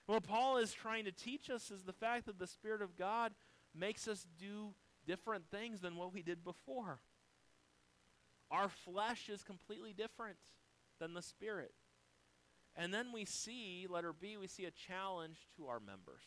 What 0.06 0.24
Paul 0.24 0.56
is 0.56 0.72
trying 0.72 1.04
to 1.04 1.12
teach 1.12 1.48
us 1.48 1.70
is 1.70 1.82
the 1.82 1.92
fact 1.92 2.26
that 2.26 2.38
the 2.38 2.46
Spirit 2.46 2.82
of 2.82 2.96
God 2.96 3.32
makes 3.74 4.08
us 4.08 4.26
do 4.38 4.74
different 5.06 5.44
things 5.50 5.80
than 5.80 5.96
what 5.96 6.12
we 6.12 6.22
did 6.22 6.44
before. 6.44 7.00
Our 8.50 8.68
flesh 8.68 9.28
is 9.28 9.42
completely 9.42 9.92
different 9.92 10.36
than 11.00 11.14
the 11.14 11.22
Spirit. 11.22 11.72
And 12.76 12.92
then 12.92 13.12
we 13.12 13.24
see, 13.24 13.86
letter 13.88 14.12
B, 14.12 14.36
we 14.36 14.46
see 14.46 14.64
a 14.64 14.70
challenge 14.70 15.36
to 15.56 15.66
our 15.66 15.80
members. 15.80 16.22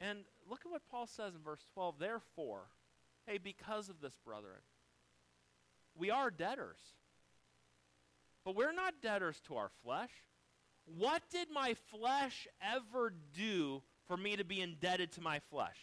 And 0.00 0.20
look 0.48 0.60
at 0.64 0.70
what 0.70 0.82
Paul 0.90 1.06
says 1.06 1.34
in 1.34 1.42
verse 1.42 1.64
12. 1.74 1.98
Therefore, 1.98 2.68
hey, 3.26 3.38
because 3.38 3.88
of 3.88 4.00
this, 4.00 4.14
brethren, 4.24 4.60
we 5.96 6.10
are 6.10 6.30
debtors. 6.30 6.78
But 8.44 8.56
we're 8.56 8.72
not 8.72 8.94
debtors 9.02 9.40
to 9.46 9.56
our 9.56 9.70
flesh. 9.82 10.10
What 10.84 11.22
did 11.30 11.48
my 11.50 11.74
flesh 11.90 12.46
ever 12.60 13.14
do 13.34 13.82
for 14.06 14.16
me 14.16 14.36
to 14.36 14.44
be 14.44 14.60
indebted 14.60 15.12
to 15.12 15.20
my 15.20 15.40
flesh? 15.50 15.78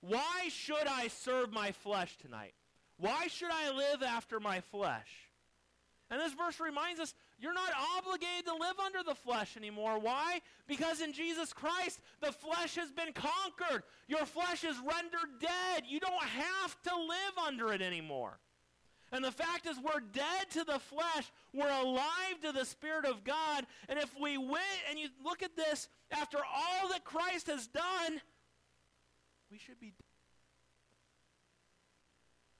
Why 0.00 0.48
should 0.48 0.86
I 0.86 1.08
serve 1.08 1.52
my 1.52 1.72
flesh 1.72 2.16
tonight? 2.18 2.54
Why 2.98 3.26
should 3.28 3.50
I 3.50 3.70
live 3.70 4.02
after 4.02 4.40
my 4.40 4.60
flesh? 4.60 5.28
And 6.10 6.20
this 6.20 6.32
verse 6.32 6.58
reminds 6.58 7.00
us 7.00 7.14
you're 7.38 7.54
not 7.54 7.70
obligated 7.98 8.46
to 8.46 8.52
live 8.54 8.78
under 8.84 9.02
the 9.02 9.14
flesh 9.14 9.56
anymore. 9.56 9.98
Why? 9.98 10.40
Because 10.66 11.00
in 11.00 11.12
Jesus 11.12 11.52
Christ, 11.52 12.00
the 12.20 12.32
flesh 12.32 12.74
has 12.76 12.90
been 12.90 13.12
conquered. 13.12 13.82
Your 14.08 14.24
flesh 14.24 14.64
is 14.64 14.76
rendered 14.78 15.40
dead. 15.40 15.84
You 15.86 16.00
don't 16.00 16.22
have 16.22 16.82
to 16.84 16.96
live 16.96 17.46
under 17.46 17.72
it 17.72 17.82
anymore. 17.82 18.38
And 19.10 19.24
the 19.24 19.32
fact 19.32 19.66
is, 19.66 19.78
we're 19.78 20.00
dead 20.12 20.50
to 20.52 20.64
the 20.64 20.78
flesh. 20.78 21.32
We're 21.54 21.70
alive 21.70 22.40
to 22.42 22.52
the 22.52 22.64
Spirit 22.64 23.06
of 23.06 23.24
God. 23.24 23.64
And 23.88 23.98
if 23.98 24.14
we 24.20 24.36
went 24.36 24.64
and 24.90 24.98
you 24.98 25.08
look 25.24 25.42
at 25.42 25.56
this, 25.56 25.88
after 26.10 26.38
all 26.38 26.88
that 26.90 27.04
Christ 27.04 27.46
has 27.46 27.66
done, 27.66 28.20
we 29.50 29.58
should 29.58 29.80
be. 29.80 29.94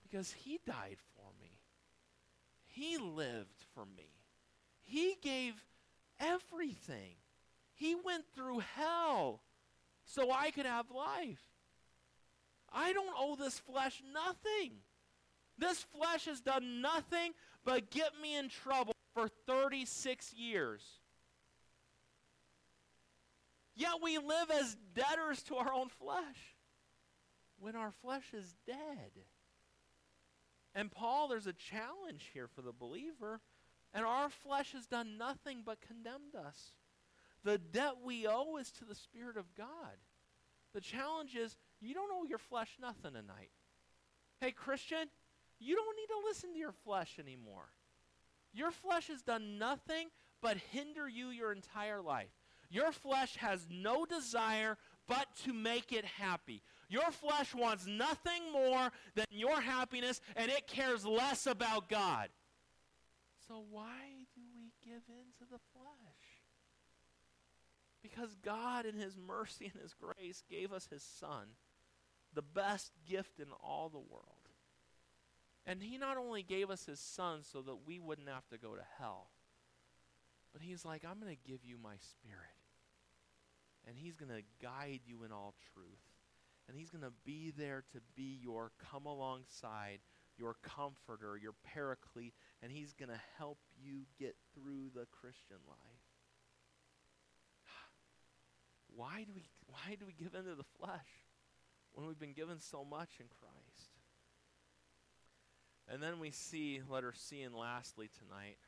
Because 0.02 0.32
He 0.32 0.58
died 0.66 0.96
for 1.14 1.26
me, 1.40 1.58
He 2.66 2.96
lived 2.96 3.64
for 3.74 3.84
me, 3.84 4.10
He 4.80 5.16
gave 5.22 5.54
everything. 6.18 7.16
He 7.74 7.94
went 7.94 8.24
through 8.34 8.60
hell 8.74 9.42
so 10.04 10.32
I 10.32 10.50
could 10.50 10.66
have 10.66 10.90
life. 10.90 11.42
I 12.72 12.92
don't 12.92 13.14
owe 13.16 13.36
this 13.36 13.58
flesh 13.58 14.02
nothing. 14.12 14.78
This 15.58 15.84
flesh 15.96 16.26
has 16.26 16.40
done 16.40 16.80
nothing 16.80 17.32
but 17.64 17.90
get 17.90 18.12
me 18.22 18.36
in 18.36 18.48
trouble 18.48 18.94
for 19.14 19.28
36 19.46 20.32
years. 20.34 20.82
Yet 23.74 23.94
we 24.02 24.18
live 24.18 24.50
as 24.50 24.76
debtors 24.94 25.42
to 25.44 25.56
our 25.56 25.72
own 25.72 25.88
flesh 25.88 26.56
when 27.58 27.76
our 27.76 27.92
flesh 28.02 28.32
is 28.32 28.54
dead. 28.66 29.12
And 30.74 30.90
Paul, 30.90 31.28
there's 31.28 31.46
a 31.46 31.52
challenge 31.52 32.30
here 32.32 32.46
for 32.46 32.62
the 32.62 32.72
believer, 32.72 33.40
and 33.92 34.04
our 34.04 34.28
flesh 34.28 34.72
has 34.72 34.86
done 34.86 35.18
nothing 35.18 35.62
but 35.64 35.80
condemned 35.80 36.34
us. 36.34 36.72
The 37.44 37.58
debt 37.58 37.94
we 38.04 38.26
owe 38.26 38.56
is 38.56 38.70
to 38.72 38.84
the 38.84 38.94
Spirit 38.94 39.36
of 39.36 39.54
God. 39.56 39.96
The 40.74 40.80
challenge 40.80 41.34
is 41.34 41.56
you 41.80 41.94
don't 41.94 42.10
owe 42.12 42.24
your 42.24 42.38
flesh 42.38 42.76
nothing 42.80 43.12
tonight. 43.12 43.50
Hey, 44.40 44.52
Christian, 44.52 45.08
you 45.60 45.76
don't 45.76 45.96
need 45.96 46.06
to 46.06 46.26
listen 46.26 46.52
to 46.52 46.58
your 46.58 46.72
flesh 46.72 47.18
anymore. 47.18 47.68
Your 48.52 48.70
flesh 48.70 49.08
has 49.08 49.22
done 49.22 49.58
nothing 49.58 50.08
but 50.40 50.56
hinder 50.72 51.08
you 51.08 51.28
your 51.28 51.52
entire 51.52 52.00
life. 52.00 52.30
Your 52.70 52.92
flesh 52.92 53.36
has 53.36 53.66
no 53.70 54.04
desire 54.04 54.76
but 55.06 55.26
to 55.44 55.52
make 55.52 55.92
it 55.92 56.04
happy. 56.04 56.62
Your 56.88 57.10
flesh 57.10 57.54
wants 57.54 57.86
nothing 57.86 58.52
more 58.52 58.90
than 59.14 59.26
your 59.30 59.60
happiness, 59.60 60.20
and 60.36 60.50
it 60.50 60.66
cares 60.66 61.04
less 61.04 61.46
about 61.46 61.88
God. 61.88 62.28
So, 63.46 63.64
why 63.70 64.26
do 64.34 64.42
we 64.54 64.72
give 64.84 65.02
in 65.08 65.32
to 65.38 65.50
the 65.50 65.58
flesh? 65.72 66.18
Because 68.02 68.34
God, 68.42 68.86
in 68.86 68.94
His 68.94 69.16
mercy 69.16 69.70
and 69.72 69.82
His 69.82 69.94
grace, 69.94 70.42
gave 70.48 70.72
us 70.72 70.88
His 70.90 71.02
Son, 71.02 71.48
the 72.34 72.42
best 72.42 72.92
gift 73.08 73.40
in 73.40 73.48
all 73.62 73.88
the 73.88 73.98
world. 73.98 74.37
And 75.66 75.82
He 75.82 75.98
not 75.98 76.16
only 76.16 76.42
gave 76.42 76.70
us 76.70 76.86
His 76.86 77.00
Son 77.00 77.40
so 77.42 77.62
that 77.62 77.86
we 77.86 77.98
wouldn't 77.98 78.28
have 78.28 78.48
to 78.48 78.58
go 78.58 78.74
to 78.74 78.82
hell, 78.98 79.28
but 80.52 80.62
He's 80.62 80.84
like, 80.84 81.04
I'm 81.04 81.20
going 81.20 81.34
to 81.34 81.50
give 81.50 81.64
you 81.64 81.76
my 81.82 81.96
Spirit. 81.98 82.56
And 83.86 83.96
He's 83.96 84.16
going 84.16 84.30
to 84.30 84.42
guide 84.62 85.00
you 85.06 85.24
in 85.24 85.32
all 85.32 85.54
truth. 85.72 85.84
And 86.68 86.76
He's 86.76 86.90
going 86.90 87.04
to 87.04 87.12
be 87.24 87.52
there 87.56 87.84
to 87.92 88.00
be 88.14 88.38
your 88.42 88.72
come 88.90 89.06
alongside, 89.06 90.00
your 90.36 90.56
comforter, 90.62 91.38
your 91.40 91.54
paraclete, 91.64 92.34
and 92.62 92.70
He's 92.72 92.92
going 92.92 93.10
to 93.10 93.20
help 93.38 93.58
you 93.80 94.06
get 94.18 94.36
through 94.54 94.90
the 94.94 95.06
Christian 95.10 95.56
life. 95.66 95.78
Why 98.94 99.24
do 99.26 99.32
we 99.34 99.44
why 99.66 99.96
do 100.00 100.06
we 100.06 100.14
give 100.14 100.34
into 100.34 100.54
the 100.54 100.64
flesh 100.78 101.28
when 101.92 102.06
we've 102.06 102.18
been 102.18 102.32
given 102.32 102.58
so 102.58 102.84
much 102.84 103.10
in 103.20 103.26
Christ? 103.28 103.97
And 105.90 106.02
then 106.02 106.20
we 106.20 106.30
see 106.30 106.80
letter 106.88 107.14
C 107.16 107.42
and 107.42 107.54
lastly 107.54 108.10
tonight, 108.18 108.58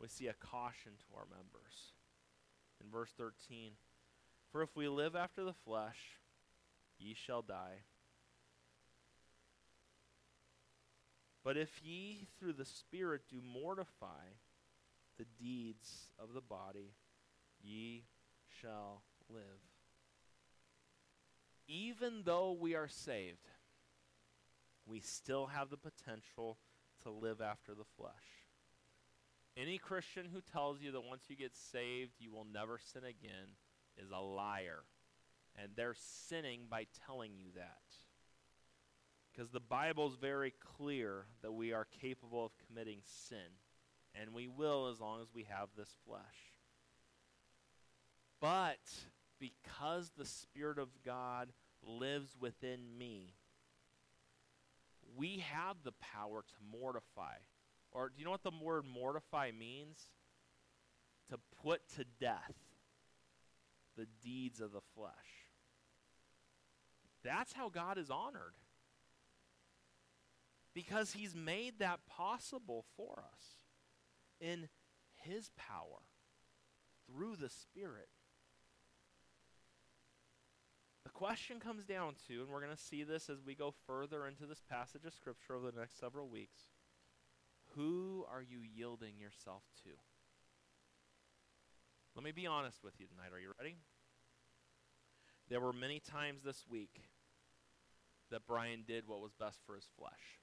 we 0.00 0.08
see 0.08 0.28
a 0.28 0.34
caution 0.34 0.92
to 0.98 1.16
our 1.16 1.26
members. 1.28 1.92
In 2.82 2.90
verse 2.90 3.10
13, 3.16 3.72
for 4.52 4.62
if 4.62 4.76
we 4.76 4.88
live 4.88 5.16
after 5.16 5.42
the 5.42 5.52
flesh, 5.52 5.98
ye 6.98 7.14
shall 7.14 7.42
die. 7.42 7.82
But 11.42 11.56
if 11.56 11.82
ye 11.82 12.26
through 12.38 12.54
the 12.54 12.64
Spirit 12.64 13.22
do 13.30 13.40
mortify 13.40 14.34
the 15.18 15.26
deeds 15.38 16.10
of 16.18 16.34
the 16.34 16.40
body, 16.40 16.94
ye 17.62 18.04
shall 18.60 19.02
live. 19.28 19.42
Even 21.68 22.22
though 22.24 22.52
we 22.52 22.74
are 22.74 22.88
saved, 22.88 23.48
we 24.86 25.00
still 25.00 25.46
have 25.46 25.70
the 25.70 25.76
potential 25.76 26.58
to 27.02 27.10
live 27.10 27.40
after 27.40 27.74
the 27.74 27.84
flesh. 27.96 28.12
Any 29.56 29.78
Christian 29.78 30.26
who 30.32 30.40
tells 30.40 30.80
you 30.80 30.92
that 30.92 31.04
once 31.04 31.24
you 31.28 31.36
get 31.36 31.54
saved, 31.54 32.12
you 32.18 32.30
will 32.30 32.46
never 32.52 32.78
sin 32.92 33.04
again 33.04 33.56
is 33.96 34.10
a 34.10 34.20
liar. 34.20 34.82
And 35.60 35.70
they're 35.74 35.96
sinning 36.28 36.62
by 36.70 36.86
telling 37.06 37.32
you 37.38 37.46
that. 37.56 37.80
Because 39.32 39.50
the 39.50 39.60
Bible 39.60 40.08
is 40.08 40.16
very 40.16 40.52
clear 40.76 41.24
that 41.42 41.52
we 41.52 41.72
are 41.72 41.86
capable 42.00 42.44
of 42.44 42.52
committing 42.66 43.00
sin. 43.02 43.38
And 44.14 44.34
we 44.34 44.48
will 44.48 44.88
as 44.88 45.00
long 45.00 45.20
as 45.20 45.28
we 45.34 45.46
have 45.48 45.68
this 45.76 45.94
flesh. 46.06 46.20
But 48.40 48.80
because 49.38 50.12
the 50.16 50.26
Spirit 50.26 50.78
of 50.78 50.88
God 51.04 51.48
lives 51.82 52.36
within 52.38 52.80
me, 52.98 53.35
we 55.16 55.44
have 55.50 55.76
the 55.84 55.92
power 55.92 56.42
to 56.42 56.78
mortify. 56.78 57.36
Or 57.92 58.08
do 58.08 58.14
you 58.18 58.24
know 58.24 58.30
what 58.30 58.42
the 58.42 58.52
word 58.62 58.84
mortify 58.84 59.50
means? 59.58 59.98
To 61.30 61.38
put 61.62 61.80
to 61.96 62.04
death 62.20 62.54
the 63.96 64.06
deeds 64.22 64.60
of 64.60 64.72
the 64.72 64.80
flesh. 64.94 65.12
That's 67.24 67.52
how 67.52 67.68
God 67.68 67.98
is 67.98 68.10
honored. 68.10 68.54
Because 70.74 71.12
he's 71.12 71.34
made 71.34 71.78
that 71.78 72.00
possible 72.06 72.84
for 72.96 73.24
us 73.32 73.56
in 74.40 74.68
his 75.14 75.50
power 75.56 76.02
through 77.06 77.36
the 77.36 77.48
Spirit. 77.48 78.08
The 81.04 81.05
question 81.16 81.58
comes 81.58 81.86
down 81.86 82.14
to, 82.28 82.42
and 82.42 82.50
we're 82.50 82.60
going 82.60 82.76
to 82.76 82.82
see 82.82 83.02
this 83.02 83.30
as 83.30 83.38
we 83.44 83.54
go 83.54 83.72
further 83.86 84.26
into 84.26 84.44
this 84.44 84.60
passage 84.68 85.06
of 85.06 85.14
Scripture 85.14 85.54
over 85.54 85.70
the 85.70 85.80
next 85.80 85.98
several 85.98 86.28
weeks 86.28 86.68
who 87.74 88.24
are 88.30 88.42
you 88.42 88.58
yielding 88.60 89.18
yourself 89.18 89.62
to? 89.84 89.90
Let 92.14 92.24
me 92.24 92.32
be 92.32 92.46
honest 92.46 92.82
with 92.82 92.94
you 92.98 93.06
tonight. 93.06 93.34
Are 93.34 93.40
you 93.40 93.52
ready? 93.58 93.76
There 95.48 95.60
were 95.60 95.72
many 95.72 96.00
times 96.00 96.42
this 96.42 96.64
week 96.68 97.02
that 98.30 98.46
Brian 98.46 98.84
did 98.86 99.06
what 99.06 99.20
was 99.20 99.32
best 99.38 99.58
for 99.66 99.74
his 99.74 99.86
flesh. 99.98 100.40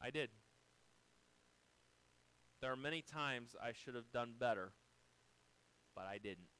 I 0.00 0.10
did. 0.10 0.30
There 2.60 2.72
are 2.72 2.76
many 2.76 3.02
times 3.02 3.54
I 3.62 3.72
should 3.72 3.94
have 3.94 4.10
done 4.12 4.34
better, 4.38 4.72
but 5.94 6.06
I 6.06 6.18
didn't. 6.18 6.53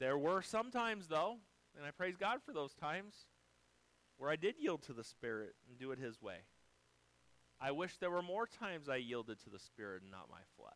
There 0.00 0.18
were 0.18 0.42
some 0.42 0.70
times, 0.70 1.06
though, 1.08 1.36
and 1.76 1.86
I 1.86 1.90
praise 1.90 2.16
God 2.16 2.40
for 2.44 2.52
those 2.52 2.74
times, 2.74 3.14
where 4.16 4.30
I 4.30 4.36
did 4.36 4.56
yield 4.58 4.82
to 4.84 4.92
the 4.92 5.04
Spirit 5.04 5.54
and 5.68 5.78
do 5.78 5.92
it 5.92 5.98
His 5.98 6.20
way. 6.20 6.38
I 7.60 7.72
wish 7.72 7.98
there 7.98 8.10
were 8.10 8.22
more 8.22 8.46
times 8.46 8.88
I 8.88 8.96
yielded 8.96 9.38
to 9.44 9.50
the 9.50 9.58
Spirit 9.58 10.02
and 10.02 10.10
not 10.10 10.30
my 10.30 10.40
flesh. 10.56 10.72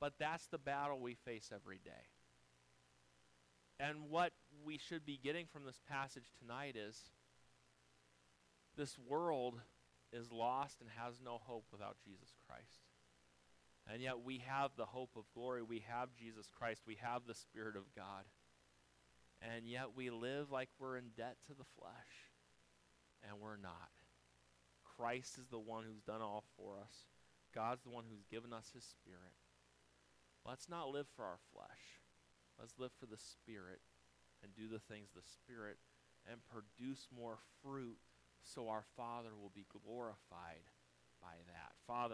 But 0.00 0.14
that's 0.18 0.46
the 0.48 0.58
battle 0.58 0.98
we 0.98 1.14
face 1.14 1.50
every 1.54 1.78
day. 1.84 1.90
And 3.80 4.10
what 4.10 4.32
we 4.64 4.78
should 4.78 5.06
be 5.06 5.20
getting 5.22 5.46
from 5.46 5.64
this 5.64 5.80
passage 5.88 6.30
tonight 6.40 6.74
is 6.76 7.00
this 8.76 8.98
world 8.98 9.60
is 10.12 10.32
lost 10.32 10.80
and 10.80 10.90
has 10.96 11.20
no 11.24 11.38
hope 11.44 11.66
without 11.70 11.96
Jesus 12.04 12.34
Christ. 12.48 12.87
And 13.90 14.02
yet 14.02 14.24
we 14.24 14.42
have 14.46 14.72
the 14.76 14.84
hope 14.84 15.10
of 15.16 15.24
glory. 15.34 15.62
We 15.62 15.84
have 15.88 16.14
Jesus 16.14 16.50
Christ. 16.58 16.82
We 16.86 16.98
have 17.00 17.22
the 17.26 17.34
Spirit 17.34 17.76
of 17.76 17.94
God. 17.96 18.24
And 19.40 19.66
yet 19.66 19.96
we 19.96 20.10
live 20.10 20.50
like 20.50 20.68
we're 20.78 20.96
in 20.96 21.10
debt 21.16 21.36
to 21.46 21.54
the 21.54 21.68
flesh 21.78 22.28
and 23.22 23.40
we're 23.40 23.56
not. 23.56 23.90
Christ 24.96 25.38
is 25.38 25.46
the 25.48 25.58
one 25.58 25.84
who's 25.84 26.02
done 26.02 26.22
all 26.22 26.44
for 26.56 26.76
us. 26.82 27.06
God's 27.54 27.82
the 27.82 27.90
one 27.90 28.04
who's 28.10 28.24
given 28.30 28.52
us 28.52 28.70
his 28.74 28.84
spirit. 28.84 29.34
Let's 30.44 30.68
not 30.68 30.90
live 30.90 31.06
for 31.14 31.24
our 31.24 31.38
flesh. 31.52 32.02
Let's 32.58 32.78
live 32.78 32.90
for 32.98 33.06
the 33.06 33.18
spirit 33.18 33.80
and 34.42 34.54
do 34.54 34.68
the 34.68 34.80
things 34.80 35.10
the 35.14 35.22
spirit 35.22 35.78
and 36.30 36.40
produce 36.50 37.08
more 37.14 37.38
fruit 37.62 37.98
so 38.42 38.68
our 38.68 38.84
Father 38.96 39.30
will 39.40 39.52
be 39.54 39.66
glorified 39.70 40.66
by 41.20 41.34
that. 41.46 41.72
Father, 41.86 42.06